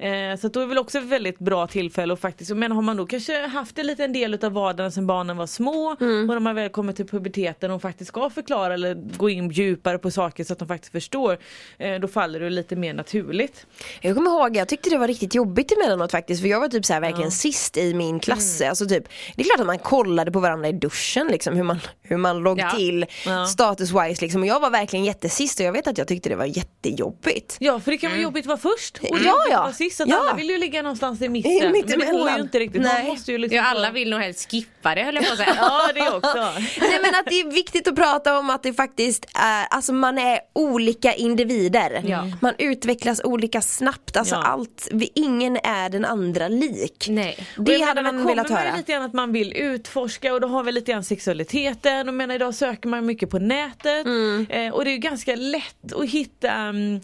Eh, 0.00 0.36
så 0.40 0.48
då 0.48 0.60
är 0.60 0.64
det 0.64 0.68
väl 0.68 0.78
också 0.78 0.98
ett 0.98 1.04
väldigt 1.04 1.38
bra 1.38 1.66
tillfälle 1.66 2.12
och 2.12 2.18
faktiskt, 2.18 2.50
men 2.50 2.72
har 2.72 2.82
man 2.82 2.96
då 2.96 3.06
kanske 3.06 3.46
haft 3.46 3.78
en 3.78 3.86
liten 3.86 4.12
del 4.12 4.34
utav 4.34 4.52
vardagen 4.52 4.92
sedan 4.92 5.06
barnen 5.06 5.36
var 5.36 5.46
små 5.46 5.90
och 5.90 6.00
när 6.00 6.38
man 6.38 6.54
väl 6.54 6.68
kommer 6.68 6.92
till 6.92 7.06
puberteten 7.06 7.70
och 7.70 7.82
faktiskt 7.82 8.08
ska 8.08 8.30
förklara 8.30 8.74
eller 8.74 8.94
gå 9.16 9.30
in 9.30 9.50
djupare 9.50 9.98
på 9.98 10.10
saker 10.10 10.44
så 10.44 10.52
att 10.52 10.58
de 10.58 10.68
faktiskt 10.68 10.92
förstår, 10.92 11.38
eh, 11.78 11.94
då 11.94 12.08
faller 12.08 12.40
det 12.40 12.50
lite 12.50 12.76
mer 12.76 12.94
naturligt. 12.94 13.66
Jag 14.00 14.16
kommer 14.16 14.30
ihåg, 14.30 14.56
jag 14.56 14.68
tyckte 14.68 14.90
det 14.90 14.98
var 14.98 15.08
riktigt 15.08 15.34
jobbigt 15.34 15.72
emellanåt 15.72 16.10
faktiskt 16.10 16.40
för 16.42 16.48
jag 16.48 16.60
var 16.60 16.68
typ 16.68 16.84
så 16.84 16.92
här 16.92 17.00
verkligen 17.00 17.30
sist 17.30 17.76
i 17.76 17.94
min 17.94 18.20
klass. 18.20 18.60
Alltså 18.60 18.86
typ, 18.86 19.04
det 19.36 19.42
är 19.42 19.44
klart 19.44 19.60
att 19.60 19.66
man 19.66 19.78
kollade 19.78 20.32
på 20.32 20.40
varandra 20.40 20.68
i 20.68 20.72
duschen 20.72 21.26
liksom 21.26 21.56
hur 21.56 21.62
man, 21.64 21.78
hur 22.02 22.16
man 22.16 22.38
låg 22.38 22.58
Ja. 22.60 22.70
till 22.70 23.06
Ja. 23.26 23.46
status 23.46 23.90
wise 23.90 24.22
liksom 24.24 24.40
och 24.40 24.46
jag 24.46 24.60
var 24.60 24.70
verkligen 24.70 25.04
jättesist 25.04 25.60
och 25.60 25.66
jag 25.66 25.72
vet 25.72 25.86
att 25.86 25.98
jag 25.98 26.08
tyckte 26.08 26.28
det 26.28 26.36
var 26.36 26.44
jättejobbigt. 26.44 27.56
Ja 27.60 27.80
för 27.80 27.90
det 27.90 27.98
kan 27.98 28.10
vara 28.10 28.20
jobbigt 28.20 28.44
att 28.44 28.46
vara 28.62 28.74
först 28.74 28.98
och 28.98 29.18
Ja, 29.24 29.34
ja. 29.50 29.56
att 29.56 29.62
vara 29.62 29.72
sist, 29.72 29.89
så 29.96 30.02
att 30.02 30.08
Ja. 30.08 30.20
alla 30.20 30.34
vill 30.34 30.50
ju 30.50 30.58
ligga 30.58 30.82
någonstans 30.82 31.22
i 31.22 31.28
mitten. 31.28 31.52
I 31.52 31.60
men 31.60 31.72
det 31.86 31.96
går 32.12 32.30
ju 32.30 32.40
inte 32.40 32.58
riktigt. 32.58 32.82
Nej. 32.82 33.02
Man 33.02 33.06
måste 33.12 33.32
ju 33.32 33.38
liksom 33.38 33.56
Ja 33.56 33.62
alla 33.64 33.90
vill 33.90 34.10
nog 34.10 34.20
helst 34.20 34.50
skippa 34.50 34.94
det 34.94 35.02
höll 35.04 35.14
jag 35.14 35.26
på 35.26 35.32
att 35.32 35.38
säga. 35.38 35.54
Ja 35.60 35.88
det 35.94 36.10
också. 36.10 36.38
Nej 36.80 36.98
men 37.02 37.14
att 37.14 37.24
det 37.26 37.40
är 37.40 37.52
viktigt 37.52 37.88
att 37.88 37.94
prata 37.96 38.38
om 38.38 38.50
att 38.50 38.62
det 38.62 38.72
faktiskt 38.72 39.26
är, 39.34 39.64
alltså 39.70 39.92
man 39.92 40.18
är 40.18 40.40
olika 40.52 41.12
individer. 41.14 42.02
Ja. 42.06 42.26
Man 42.40 42.54
utvecklas 42.58 43.20
olika 43.24 43.60
snabbt, 43.62 44.16
alltså 44.16 44.34
Ja. 44.34 44.42
allt, 44.42 44.88
vi, 44.92 45.10
ingen 45.14 45.56
är 45.56 45.88
den 45.88 46.04
andra 46.04 46.48
lik. 46.48 47.06
Nej. 47.08 47.46
Det 47.56 47.72
jag 47.72 47.86
hade 47.86 48.02
menar, 48.02 48.18
man 48.18 48.26
velat 48.26 48.50
höra. 48.50 48.70
ju 48.70 48.76
lite 48.76 48.92
grann 48.92 49.02
att 49.02 49.12
man 49.12 49.32
vill 49.32 49.52
utforska 49.56 50.34
och 50.34 50.40
då 50.40 50.48
har 50.48 50.62
vi 50.62 50.72
lite 50.72 50.92
grann 50.92 51.04
sexualiteten 51.04 52.08
och 52.08 52.14
menar 52.14 52.34
idag 52.34 52.54
söker 52.54 52.88
man 52.88 53.06
mycket 53.06 53.30
på 53.30 53.38
nätet 53.38 54.06
Mm. 54.06 54.46
eh, 54.50 54.72
och 54.74 54.84
det 54.84 54.90
är 54.90 54.92
ju 54.92 54.98
ganska 54.98 55.36
lätt 55.36 55.92
att 55.96 56.08
hitta 56.10 56.50
mm, 56.52 57.00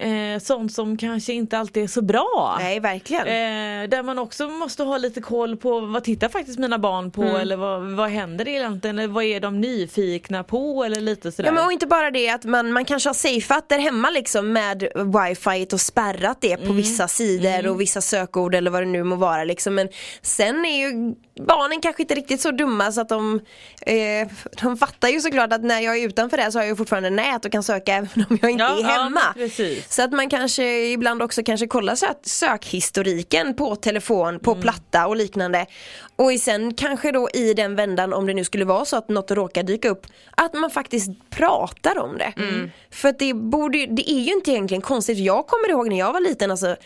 eh, 0.00 0.38
sånt 0.40 0.72
som 0.72 0.96
kanske 0.96 1.32
inte 1.32 1.58
alltid 1.58 1.82
är 1.82 1.86
så 1.86 2.02
bra. 2.02 2.56
Nej 2.60 2.80
verkligen. 2.80 3.26
Eh, 3.26 3.88
där 3.88 4.02
man 4.02 4.18
också 4.18 4.48
måste 4.48 4.82
ha 4.82 4.98
lite 4.98 5.20
koll 5.20 5.56
på 5.56 5.80
vad 5.80 6.04
tittar 6.04 6.28
faktiskt 6.28 6.58
mina 6.58 6.78
barn 6.78 7.10
på 7.10 7.22
Mm. 7.22 7.36
eller 7.36 7.56
vad, 7.56 7.82
vad 7.82 8.10
händer 8.10 8.48
egentligen 8.48 8.98
eller 8.98 9.08
vad 9.08 9.24
är 9.24 9.40
de 9.40 9.60
nyfikna 9.60 10.44
på 10.44 10.84
eller 10.84 11.00
lite 11.00 11.32
sådär. 11.32 11.48
Ja 11.48 11.52
men 11.52 11.64
och 11.64 11.72
inte 11.72 11.86
bara 11.86 12.10
det 12.10 12.28
att 12.30 12.44
man, 12.44 12.72
man 12.72 12.84
kanske 12.84 13.08
har 13.08 13.14
safeat 13.14 13.68
där 13.68 13.78
hemma 13.78 14.10
liksom 14.10 14.52
med 14.52 14.82
wifi 14.82 15.66
och 15.72 15.80
spärrat 15.80 16.38
det 16.40 16.56
på 16.56 16.72
vissa 16.72 17.08
sidor 17.08 17.66
och 17.66 17.80
vissa 17.80 18.00
sökord 18.00 18.54
eller 18.54 18.70
vad 18.70 18.82
det 18.82 18.86
nu 18.86 19.02
må 19.04 19.16
vara 19.16 19.44
liksom. 19.44 19.74
Men 19.74 19.88
sen 20.22 20.64
är 20.64 20.78
ju 20.78 21.14
barnen 21.46 21.80
kanske 21.80 22.02
inte 22.02 22.14
riktigt 22.14 22.40
så 22.40 22.50
dumma 22.50 22.92
så 22.92 23.00
att 23.00 23.08
de, 23.08 23.40
eh, 23.86 24.28
de 24.62 24.76
fattar 24.76 25.08
ju 25.08 25.20
såklart 25.20 25.52
att 25.52 25.62
när 25.64 25.80
jag 25.80 25.96
är 25.98 26.06
utanför 26.06 26.36
det 26.36 26.52
så 26.52 26.58
har 26.58 26.62
jag 26.64 26.70
ju 26.70 26.76
fortfarande 26.76 27.10
nät 27.10 27.44
och 27.44 27.52
kan 27.52 27.62
söka 27.62 27.94
även 27.94 28.24
om 28.30 28.38
jag 28.42 28.50
inte 28.50 28.64
Ja, 28.64 28.78
är 28.78 28.82
ja, 28.82 28.88
hemma. 28.88 29.20
precis. 29.34 29.92
så 29.94 30.02
att 30.02 30.12
man 30.12 30.30
kanske 30.30 30.86
ibland 30.90 31.22
också 31.22 31.42
kanske 31.42 31.66
kollar 31.66 31.94
sök, 31.94 32.16
sökhistoriken 32.22 33.54
på 33.54 33.76
telefon, 33.76 34.38
på 34.40 34.50
Mm. 34.50 34.62
platta 34.62 35.06
och 35.06 35.16
liknande. 35.16 35.66
Och 36.20 36.40
sen 36.40 36.74
kanske 36.74 37.12
då 37.12 37.28
i 37.34 37.54
den 37.54 37.76
vändan 37.76 38.12
om 38.12 38.26
det 38.26 38.34
nu 38.34 38.44
skulle 38.44 38.64
vara 38.64 38.84
så 38.84 38.96
att 38.96 39.08
något 39.08 39.30
råkar 39.30 39.62
dyka 39.62 39.88
upp 39.88 40.06
att 40.30 40.54
man 40.54 40.70
faktiskt 40.70 41.10
pratar 41.30 41.98
om 41.98 42.18
det. 42.18 42.32
Mm. 42.36 42.70
För 42.90 43.08
att 43.08 43.18
det 43.18 43.34
borde 43.34 43.86
det 43.86 44.10
är 44.10 44.20
ju 44.20 44.32
inte 44.32 44.50
egentligen 44.50 44.80
konstigt. 44.82 45.18
Jag 45.18 45.46
kommer 45.46 45.68
ihåg 45.70 45.88
när 45.88 45.98
jag 45.98 46.12
var 46.12 46.20
liten, 46.20 46.50
alltså, 46.50 46.76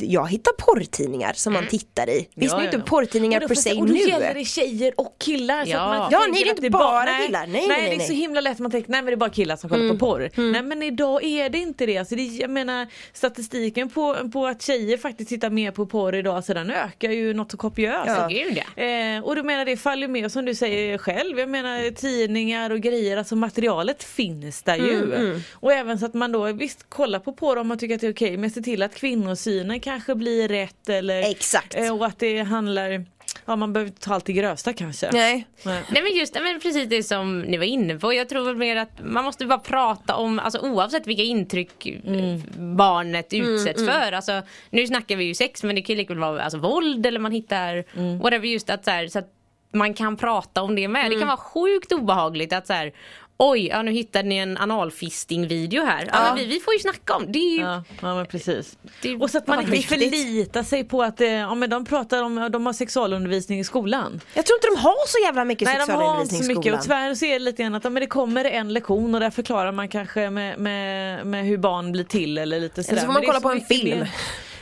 jag 0.00 0.28
hittade 0.30 0.56
porrtidningar 0.58 1.32
som 1.32 1.52
man 1.52 1.66
tittar 1.66 2.10
i. 2.10 2.28
Visst 2.34 2.52
Ja, 2.52 2.60
ju 2.60 2.66
ja. 2.66 2.72
inte 2.72 2.90
porrtidningar 2.90 3.40
per 3.40 3.48
se 3.54 3.62
säga, 3.62 3.80
Och 3.80 3.86
då 3.86 3.92
nu. 3.92 3.98
gäller 4.00 4.34
det 4.34 4.44
tjejer 4.44 4.92
och 4.96 5.14
killar. 5.18 5.64
Så 5.64 5.70
Ja. 5.70 5.78
att 5.80 5.98
man 5.98 6.08
Ja, 6.12 6.18
nej, 6.18 6.30
det 6.44 6.48
är 6.48 6.52
att 6.52 6.58
inte 6.58 6.70
bara- 6.70 6.82
bara 7.06 7.26
killar. 7.26 7.46
Nej, 7.46 7.52
nej, 7.52 7.68
nej, 7.68 7.88
det 7.88 7.94
är 7.94 7.98
nej. 7.98 8.06
så 8.06 8.12
himla 8.12 8.40
lätt 8.40 8.58
man 8.58 8.70
tänker 8.70 8.90
nej 8.90 9.02
men 9.02 9.06
det 9.06 9.12
är 9.14 9.16
bara 9.16 9.30
killar 9.30 9.56
som 9.56 9.70
kollar 9.70 9.88
på 9.88 9.98
porr. 9.98 10.30
Nej 10.52 10.62
men 10.62 10.82
idag 10.82 11.24
är 11.24 11.50
det 11.50 11.58
inte 11.58 11.86
det. 11.86 11.98
Alltså 11.98 12.14
det 12.14 12.22
jag 12.22 12.50
menar 12.50 12.86
statistiken 13.12 13.88
på, 13.90 14.16
på 14.32 14.46
att 14.46 14.62
tjejer 14.62 14.96
faktiskt 14.98 15.28
tittar 15.28 15.50
mer 15.50 15.70
på 15.70 15.86
porr 15.86 16.14
idag 16.14 16.44
så 16.44 16.54
den 16.54 16.70
ökar 16.70 17.10
ju 17.10 17.34
något 17.34 17.50
så 17.50 17.56
kopiöst. 17.56 18.06
Ja. 18.06 18.28
Ja. 18.76 18.82
Eh, 18.82 19.24
och 19.24 19.36
du 19.36 19.42
menar 19.42 19.64
det 19.64 19.76
faller 19.76 20.08
med 20.08 20.32
som 20.32 20.44
du 20.44 20.54
säger 20.54 20.98
själv. 20.98 21.38
Jag 21.38 21.48
menar 21.48 21.90
tidningar 21.90 22.70
och 22.70 22.80
grejer, 22.80 23.16
alltså 23.16 23.36
materialet 23.36 24.04
finns 24.04 24.62
där 24.62 24.76
ju. 24.76 25.40
Och 25.52 25.72
även 25.72 25.98
så 25.98 26.06
att 26.06 26.14
man 26.14 26.32
då 26.32 26.52
visst 26.52 26.90
kollar 26.90 27.18
på 27.18 27.32
porr 27.32 27.56
om 27.56 27.68
man 27.68 27.78
tycker 27.78 27.94
att 27.94 28.00
det 28.00 28.06
är 28.06 28.12
okej 28.12 28.36
men 28.36 28.50
se 28.50 28.60
till 28.60 28.82
att 28.82 28.94
kvinnosynen 28.94 29.80
kanske 29.80 30.14
blir 30.14 30.48
rätt 30.48 30.88
eller 30.88 31.30
Exakt. 31.30 31.74
eh, 31.74 31.96
och 31.96 32.06
att 32.06 32.18
det 32.18 32.38
handlar, 32.38 33.04
ja 33.44 33.56
man 33.56 33.72
behöver 33.72 33.88
inte 33.88 34.00
ta 34.00 34.14
allt 34.14 34.28
i 34.28 34.32
grövsta 34.32 34.72
kanske. 34.72 35.10
Nej. 35.12 35.46
Nej. 35.62 35.82
Nej 35.90 36.02
men 36.02 36.12
just 36.12 36.34
men 36.34 36.60
precis 36.60 36.88
det 36.88 37.02
som 37.02 37.40
ni 37.40 37.56
var 37.56 37.64
inne 37.64 37.98
på. 37.98 38.12
Jag 38.12 38.28
tror 38.28 38.44
väl 38.44 38.56
mer 38.56 38.76
att 38.76 39.00
man 39.04 39.24
måste 39.24 39.46
bara 39.46 39.58
prata 39.58 40.16
om, 40.16 40.38
alltså 40.38 40.58
oavsett 40.58 41.06
vilka 41.06 41.22
intryck 41.22 41.86
eh, 41.86 42.38
barnet 42.56 43.32
utsätts 43.32 43.84
för. 43.84 44.12
Alltså, 44.12 44.42
nu 44.70 44.86
snackar 44.86 45.16
vi 45.16 45.24
ju 45.24 45.34
sex 45.34 45.62
men 45.62 45.76
det 45.76 45.82
kan 45.82 45.96
ju 45.96 46.02
lika 46.02 46.14
väl 46.14 46.20
vara 46.20 46.42
alltså, 46.42 46.58
våld 46.58 47.06
eller 47.06 47.20
man 47.20 47.32
hittar 47.32 47.84
whatever 48.18 48.46
just 48.46 48.70
att 48.70 48.84
så, 48.84 48.90
här, 48.90 49.08
så 49.08 49.18
att 49.18 49.34
man 49.72 49.94
kan 49.94 50.16
prata 50.16 50.62
om 50.62 50.74
det 50.74 50.88
med. 50.88 51.10
Det 51.10 51.18
kan 51.18 51.26
vara 51.26 51.36
sjukt 51.36 51.92
obehagligt 51.92 52.52
att 52.52 52.66
så 52.66 52.72
här, 52.72 52.92
Oj, 53.40 53.66
ja, 53.66 53.82
nu 53.82 53.90
hittade 53.92 54.28
ni 54.28 54.36
en 54.36 54.58
analfisting-video 54.58 55.84
här. 55.84 56.04
Ja, 56.04 56.10
Ja. 56.12 56.24
men 56.24 56.36
vi, 56.36 56.44
vi 56.54 56.60
får 56.60 56.74
ju 56.74 56.80
snacka 56.80 57.14
om 57.14 57.32
det. 57.32 57.38
Är 57.38 57.56
ju, 57.56 57.60
Ja, 57.62 57.82
ja 58.02 58.14
men 58.14 58.26
precis. 58.26 58.78
det 59.02 59.08
är 59.08 59.22
Och 59.22 59.30
så 59.30 59.38
att 59.38 59.46
man 59.46 59.58
inte 59.60 59.70
viktigt. 59.70 59.98
förlitar 59.98 60.62
sig 60.62 60.84
på 60.84 61.02
att 61.02 61.20
eh, 61.20 61.28
ja, 61.28 61.54
men 61.54 61.70
de 61.70 61.84
pratar 61.84 62.22
om, 62.22 62.48
de 62.52 62.66
har 62.66 62.72
sexualundervisning 62.72 63.60
i 63.60 63.64
skolan. 63.64 64.20
Jag 64.34 64.46
tror 64.46 64.56
inte 64.56 64.66
de 64.66 64.76
har 64.76 65.06
så 65.08 65.18
jävla 65.26 65.44
mycket 65.44 65.66
Nej 65.66 65.74
de 65.74 65.92
har 65.92 66.20
inte 66.20 66.34
sexualundervisning 66.34 66.42
så 66.44 66.52
i 66.52 66.54
mycket 66.56 66.74
och 66.74 66.82
skolan. 66.84 66.98
tyvärr 67.00 67.14
så 67.14 67.24
är 67.24 67.32
det 67.32 67.38
lite 67.38 67.62
grann 67.62 67.74
att 67.74 67.84
ja, 67.84 67.90
men 67.90 68.00
det 68.00 68.06
kommer 68.06 68.44
en 68.44 68.72
lektion 68.72 69.14
och 69.14 69.20
där 69.20 69.30
förklarar 69.30 69.72
man 69.72 69.88
kanske 69.88 70.30
med, 70.30 70.58
med, 70.58 71.26
med 71.26 71.44
hur 71.44 71.58
barn 71.58 71.92
blir 71.92 72.04
till 72.04 72.38
eller 72.38 72.60
lite 72.60 72.84
sådär. 72.84 73.00
så 73.00 73.06
får 73.06 73.12
man 73.12 73.22
kolla 73.26 73.40
på 73.40 73.50
en 73.50 73.60
film. 73.60 74.06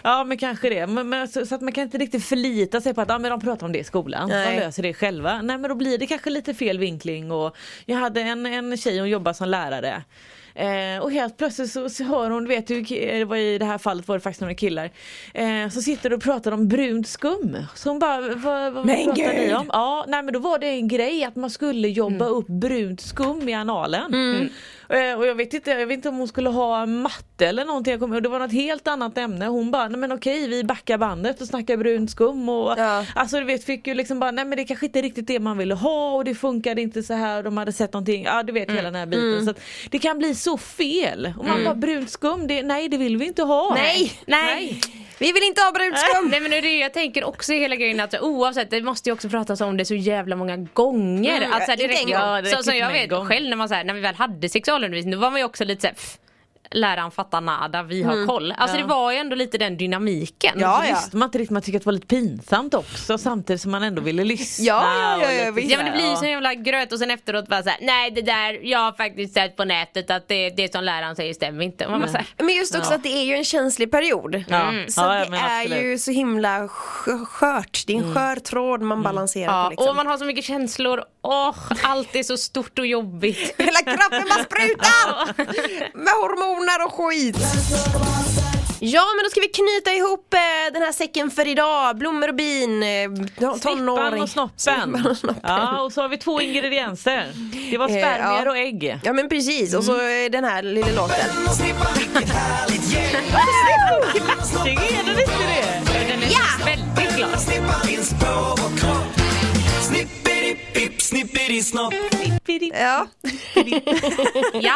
Ja 0.07 0.25
men 0.25 0.39
kanske 0.39 0.71
det. 0.71 0.87
Men, 0.87 1.09
men, 1.09 1.29
så, 1.29 1.47
så 1.47 1.55
att 1.55 1.61
man 1.61 1.73
kan 1.73 1.85
inte 1.85 1.99
riktigt 1.99 2.25
förlita 2.25 2.81
sig 2.81 2.95
på 2.95 3.01
att 3.01 3.09
ja, 3.09 3.19
men 3.19 3.31
de 3.31 3.41
pratar 3.41 3.67
om 3.67 3.73
det 3.73 3.79
i 3.79 3.85
skolan. 3.85 4.29
Nej. 4.29 4.57
De 4.57 4.61
löser 4.61 4.83
det 4.83 4.95
själva. 4.95 5.43
Nej 5.43 5.59
men 5.59 5.69
då 5.71 5.75
blir 5.75 5.99
det 5.99 6.07
kanske 6.07 6.31
lite 6.31 6.55
fel 6.55 6.79
vinkling. 6.79 7.33
Och 7.33 7.57
jag 7.87 7.97
hade 7.97 8.21
en, 8.21 8.47
en 8.47 8.77
tjej 8.77 8.99
hon 8.99 9.09
jobbar 9.09 9.33
som 9.33 9.49
lärare. 9.49 10.03
Eh, 10.55 11.03
och 11.03 11.13
helt 11.13 11.37
plötsligt 11.37 11.71
så, 11.73 11.89
så 11.91 12.05
hör 12.05 12.31
hon, 12.31 12.45
du 12.45 12.49
vet 12.49 12.71
ju, 12.71 12.83
det 12.83 13.25
var 13.25 13.37
i 13.37 13.59
det 13.59 13.65
här 13.65 13.79
fallet 13.79 14.09
var 14.09 14.17
det 14.17 14.21
faktiskt 14.21 14.41
några 14.41 14.55
killar. 14.55 14.91
Eh, 15.35 15.69
så 15.73 15.83
sitter 15.83 16.13
och 16.13 16.23
pratar 16.23 16.53
om 16.53 16.69
brunt 16.69 17.09
skum. 17.09 17.57
Så 17.75 17.89
hon 17.91 17.99
bara, 17.99 18.21
vad, 18.21 18.73
vad 18.73 18.87
Men 18.87 19.05
pratar 19.05 19.35
ni 19.35 19.55
om? 19.55 19.71
Ja, 19.73 20.05
nej 20.09 20.23
men 20.23 20.35
då 20.35 20.41
var 20.41 20.59
det 20.59 20.67
en 20.67 20.89
grej 20.89 21.25
att 21.25 21.37
man 21.37 21.51
skulle 21.51 21.89
jobba 21.89 22.25
Mm. 22.27 22.39
upp 22.39 22.47
brunt 22.47 23.01
skum 23.01 23.49
i 23.49 23.55
analen. 23.55 24.15
Mm. 24.15 24.49
Eh, 24.89 25.19
Och 25.19 25.27
jag 25.27 25.35
vet, 25.35 25.55
inte, 25.55 25.71
jag 25.71 25.87
vet 25.87 25.95
inte 25.97 26.09
om 26.09 26.17
hon 26.19 26.29
skulle 26.29 26.49
ha 26.49 26.87
matte 26.87 27.47
eller 27.47 27.65
någonting, 27.65 27.91
jag 27.91 28.01
kommer, 28.01 28.15
ihåg. 28.17 28.23
det 28.23 28.29
var 28.29 28.39
något 28.39 28.53
helt 28.53 28.89
annat 28.89 29.19
ämne. 29.19 29.47
Hon 29.47 29.71
bara, 29.71 29.89
nej 29.89 29.99
men 30.01 30.13
okej 30.13 30.49
vi 30.49 30.65
backar 30.65 30.99
bandet 30.99 31.41
och 31.41 31.47
snackar 31.47 31.77
brunt 31.77 32.11
skum. 32.11 32.49
Och, 32.49 32.75
Ja. 32.79 33.05
Alltså 33.15 33.39
du 33.39 33.45
vet, 33.45 33.65
fick 33.65 33.87
ju 33.87 33.95
liksom 33.95 34.21
bara, 34.21 34.31
nej 34.31 34.45
men 34.45 34.57
det 34.59 34.65
kanske 34.65 34.87
inte 34.87 34.99
är 34.99 35.03
riktigt 35.03 35.27
det 35.27 35.41
man 35.41 35.59
ville 35.59 35.75
ha 35.75 36.13
och 36.13 36.25
det 36.25 36.35
funkade 36.35 36.83
inte 36.83 37.03
så 37.03 37.15
här 37.15 37.39
och 37.39 37.45
de 37.45 37.57
hade 37.57 37.73
sett 37.73 37.93
någonting, 37.93 38.25
ja 38.25 38.43
du 38.43 38.53
vet 38.53 38.71
hela 38.71 38.83
den 38.83 38.95
här 38.95 39.07
biten. 39.07 39.45
Så 39.45 39.51
att 39.51 39.61
det 39.91 39.99
kan 39.99 40.19
bli 40.19 40.35
så 40.35 40.59
fel. 40.59 41.33
Och 41.39 41.45
man 41.45 41.65
bara, 41.65 41.75
brunt 41.75 42.11
skum, 42.11 42.47
det, 42.47 42.63
nej 42.63 42.89
det 42.89 42.97
vill 42.97 43.17
vi 43.17 43.27
inte 43.27 43.43
ha. 43.43 43.75
Nej. 43.75 44.13
Nej. 44.27 44.81
Vi 45.19 45.33
vill 45.33 45.43
inte 45.43 45.61
ha 45.61 45.73
brunt 45.73 45.99
skum! 45.99 46.29
Nej 46.29 46.41
men 46.41 46.51
det 46.51 46.59
är 46.59 46.63
det 46.63 46.79
jag 46.79 46.93
tänker 46.93 47.25
också 47.25 47.53
i 47.53 47.59
hela 47.59 47.77
grejen 47.77 48.01
att 48.01 48.15
oavsett 48.21 48.71
det 48.71 48.83
måste 48.83 49.09
ju 49.09 49.13
också 49.13 49.29
pratas 49.29 49.61
om 49.61 49.77
det 49.77 49.85
så 49.85 49.95
jävla 49.95 50.37
många 50.37 50.57
gånger. 50.57 51.37
Mm, 51.37 51.53
att, 51.53 51.65
så 51.65 51.71
här, 51.71 51.77
det 51.77 51.89
räcker. 51.89 52.09
Ja, 52.09 52.41
det 52.41 52.49
så, 52.49 52.57
räcker 52.57 52.63
som 52.63 52.75
inte 52.75 52.85
jag 52.85 52.93
vet 52.93 53.11
gång. 53.11 53.27
själv 53.27 53.49
när 53.49 53.57
man 53.57 53.69
så 53.69 53.75
här, 53.75 53.85
när 53.85 53.95
vi 53.95 54.01
väl 54.01 54.15
hade 54.15 54.49
sexualundervisning 54.49 55.13
då 55.13 55.19
var 55.19 55.31
man 55.31 55.41
ju 55.41 55.45
också 55.45 55.65
lite 55.65 55.81
så 55.81 55.87
här, 55.87 55.95
pff, 55.95 56.19
läraren 56.71 57.11
fattar 57.11 57.41
nada, 57.41 57.83
vi 57.83 58.03
har 58.03 58.27
koll. 58.27 58.53
Alltså 58.59 58.77
det 58.77 58.85
var 58.85 59.13
ju 59.13 59.19
ändå 59.19 59.37
lite 59.37 59.59
den 59.59 59.77
dynamiken. 59.77 60.51
Mm. 60.55 60.63
Ja, 60.63 60.83
Så 60.87 60.95
visste 60.95 61.17
man 61.17 61.27
inte 61.29 61.39
riktigt, 61.39 61.51
man 61.53 61.63
tyckte 61.63 61.77
att 61.77 61.83
det 61.83 61.87
var 61.87 61.93
lite 61.93 62.07
pinsamt 62.07 62.75
också 62.75 63.19
samtidigt 63.19 63.63
som 63.63 63.71
man 63.71 63.83
ändå 63.83 64.03
ville 64.03 64.25
lyssna. 64.25 64.65
Ja, 64.65 64.83
ja, 65.01 65.23
ja, 65.23 65.33
ja, 65.33 65.51
lite. 65.51 65.69
Ja 65.69 65.77
men 65.79 65.87
det 65.87 65.93
blir 65.93 66.05
ju 66.05 66.11
Ja. 66.11 66.17
så 66.17 66.27
jävla 66.27 66.55
gröt 66.55 66.93
och 66.93 66.99
sen 66.99 67.11
efteråt 67.11 67.49
bara 67.49 67.63
såhär, 67.63 67.79
nej 67.83 68.11
det 68.11 68.23
där, 68.23 68.59
jag 68.63 68.79
har 68.79 68.93
faktiskt 68.93 69.35
sett 69.35 69.57
på 69.57 69.65
nätet 69.65 70.11
att 70.11 70.29
det, 70.29 70.51
det 70.51 70.73
som 70.73 70.85
läraren 70.85 71.17
säger 71.17 71.35
stämmer 71.35 71.65
inte. 71.65 71.89
Man 71.89 72.01
bara 72.01 72.11
så 72.11 72.17
här, 72.17 72.27
Men 72.39 72.55
just 72.55 72.77
också 72.77 72.91
Ja. 72.91 72.97
att 72.97 73.03
det 73.03 73.09
är 73.09 73.25
ju 73.25 73.35
en 73.35 73.45
känslig 73.45 73.91
period. 73.91 74.45
Ja. 74.49 74.73
Så 74.89 75.01
Ja, 75.01 75.07
det 75.09 75.37
är 75.37 75.61
absolut. 75.63 75.85
ju 75.85 75.99
så 75.99 76.11
himla 76.11 76.67
skö- 76.69 77.25
skört. 77.27 77.85
Det 77.87 77.93
är 77.93 77.97
en 77.97 78.15
skör 78.15 78.37
tråd 78.37 78.81
man 78.83 79.03
balanserar 79.03 79.53
ja, 79.59 79.65
på 79.65 79.71
liksom. 79.71 79.89
och 79.89 79.97
man 79.97 80.07
har 80.07 80.19
så 80.19 80.25
mycket 80.25 80.45
känslor, 80.45 81.03
åh 81.27 81.55
allt 81.83 82.17
är 82.17 82.23
så 82.23 82.37
stort 82.37 82.79
och 82.79 82.87
jobbigt. 82.87 83.55
Hela 83.59 83.79
kroppen 83.83 84.25
bara 84.29 84.45
sprutar! 84.45 85.35
Med 85.99 86.13
hormoner 86.15 86.85
och 86.87 86.93
skit. 86.95 87.37
Ja 88.81 89.03
men 89.17 89.25
då 89.25 89.31
ska 89.31 89.41
vi 89.41 89.49
knyta 89.49 89.91
ihop 89.93 90.35
eh, 90.35 90.73
den 90.73 90.83
här 90.83 90.93
säcken 90.93 91.31
för 91.31 91.49
idag. 91.49 91.97
Blommor 91.99 92.29
och 92.29 92.35
bin, 92.35 92.83
eh, 92.83 92.89
Snippan 93.15 93.61
tonåring. 93.61 94.23
och 94.23 94.29
snoppen. 94.29 95.07
Och 95.07 95.17
snoppen. 95.17 95.41
Ja, 95.43 95.81
och 95.81 95.93
så 95.93 96.03
har 96.03 96.09
vi 96.09 96.17
två 96.19 96.41
ingredienser. 96.41 97.33
Det 97.71 97.79
var 97.79 97.87
Eh, 97.89 97.93
spermier 97.93 98.45
ja. 98.45 98.51
och 98.51 98.57
ägg. 98.59 99.01
Ja 99.05 99.13
men 99.13 99.29
precis 99.29 99.75
och 99.75 99.85
så 99.85 99.93
eh, 99.93 100.31
den 100.31 100.45
här 100.45 100.63
lilla 100.63 100.91
låten. 100.93 101.31
Snippan, 101.57 101.87
vilket 101.97 102.29
härligt 102.35 102.93
gäng. 102.93 103.17
Snippidi-snopp. 111.07 111.95
Ja. 112.75 113.07
Ja, 114.61 114.75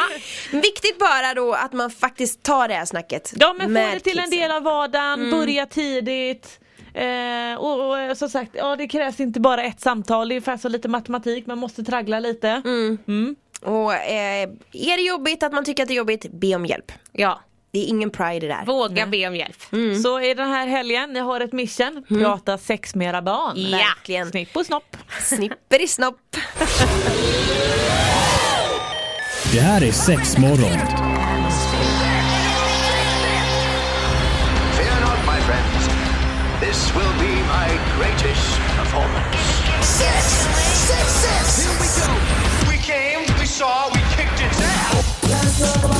Viktigt 0.51 0.99
bara 0.99 1.35
då 1.35 1.53
att 1.53 1.73
man 1.73 1.91
faktiskt 1.91 2.43
tar 2.43 2.69
det 2.69 2.75
här 2.75 2.85
snacket. 2.85 3.33
Ja 3.37 3.53
men 3.59 3.67
få 3.67 3.95
det 3.95 4.01
till 4.01 4.19
en 4.19 4.31
del 4.31 4.51
av 4.51 4.63
vardagen, 4.63 5.31
börja 5.31 5.67
tidigt. 5.67 6.61
Eh, 6.95 7.55
och, 7.59 7.91
och 8.11 8.17
som 8.19 8.29
sagt, 8.29 8.51
ja 8.55 8.77
det 8.77 8.89
krävs 8.89 9.21
inte 9.21 9.41
bara 9.41 9.63
ett 9.65 9.81
samtal, 9.81 10.29
det 10.29 10.33
är 10.33 10.37
ungefär 10.37 10.57
så 10.57 10.69
lite 10.69 10.89
matematik, 10.89 11.47
man 11.47 11.59
måste 11.59 11.83
traggla 11.85 12.21
lite. 12.21 12.63
Och 13.63 13.95
eh, 13.95 14.49
är 14.73 14.97
det 14.97 15.03
jobbigt 15.03 15.43
att 15.43 15.53
man 15.53 15.65
tycker 15.65 15.83
att 15.83 15.89
det 15.89 15.95
är 15.95 15.97
jobbigt, 15.97 16.27
be 16.33 16.55
om 16.55 16.67
hjälp. 16.67 16.93
ja. 17.13 17.41
Det 17.73 17.79
är 17.79 17.87
ingen 17.89 18.11
pride 18.11 18.37
i 18.37 18.41
det 18.41 18.47
där. 18.55 18.65
våga 18.67 19.07
be 19.07 19.29
om 19.29 19.37
hjälp. 19.37 19.63
Så 20.03 20.21
i 20.21 20.35
den 20.35 20.49
här 20.49 20.67
helgen, 20.67 21.13
ni 21.13 21.21
har 21.21 21.41
ett 21.41 21.53
mission, 21.53 22.05
prata 22.09 22.59
sex 22.59 22.95
med 22.95 23.09
era 23.09 23.23
barn. 23.23 23.53
Ja. 23.57 23.79
Verkligen. 23.79 24.31
Snipp 24.31 24.57
och 24.57 24.67
snopp. 24.67 24.97
Snipper 25.23 25.83
i 25.83 25.89
snopp. 25.89 26.37
Det 29.53 29.61
här 29.61 29.83
är 29.85 29.93
sex 29.93 30.39
morgon. 30.39 30.79
Fear 34.77 35.01
not, 35.01 35.19
my 35.27 35.41
friends. 35.41 35.89
This 36.61 36.95
will 36.95 37.15
be 37.19 37.35
my 37.35 37.69
greatest 37.99 38.59
performance. 38.77 39.39
Six, 39.83 40.25
six, 40.89 41.13
six. 41.13 41.67
Here 41.67 41.77
we 41.81 41.87
go. 42.01 42.13
We 42.71 42.77
came, 42.79 43.39
we 43.41 43.47
saw, 43.47 43.89
we 43.95 44.01
kicked 44.17 44.41
its 44.47 44.61
ass. 44.61 46.00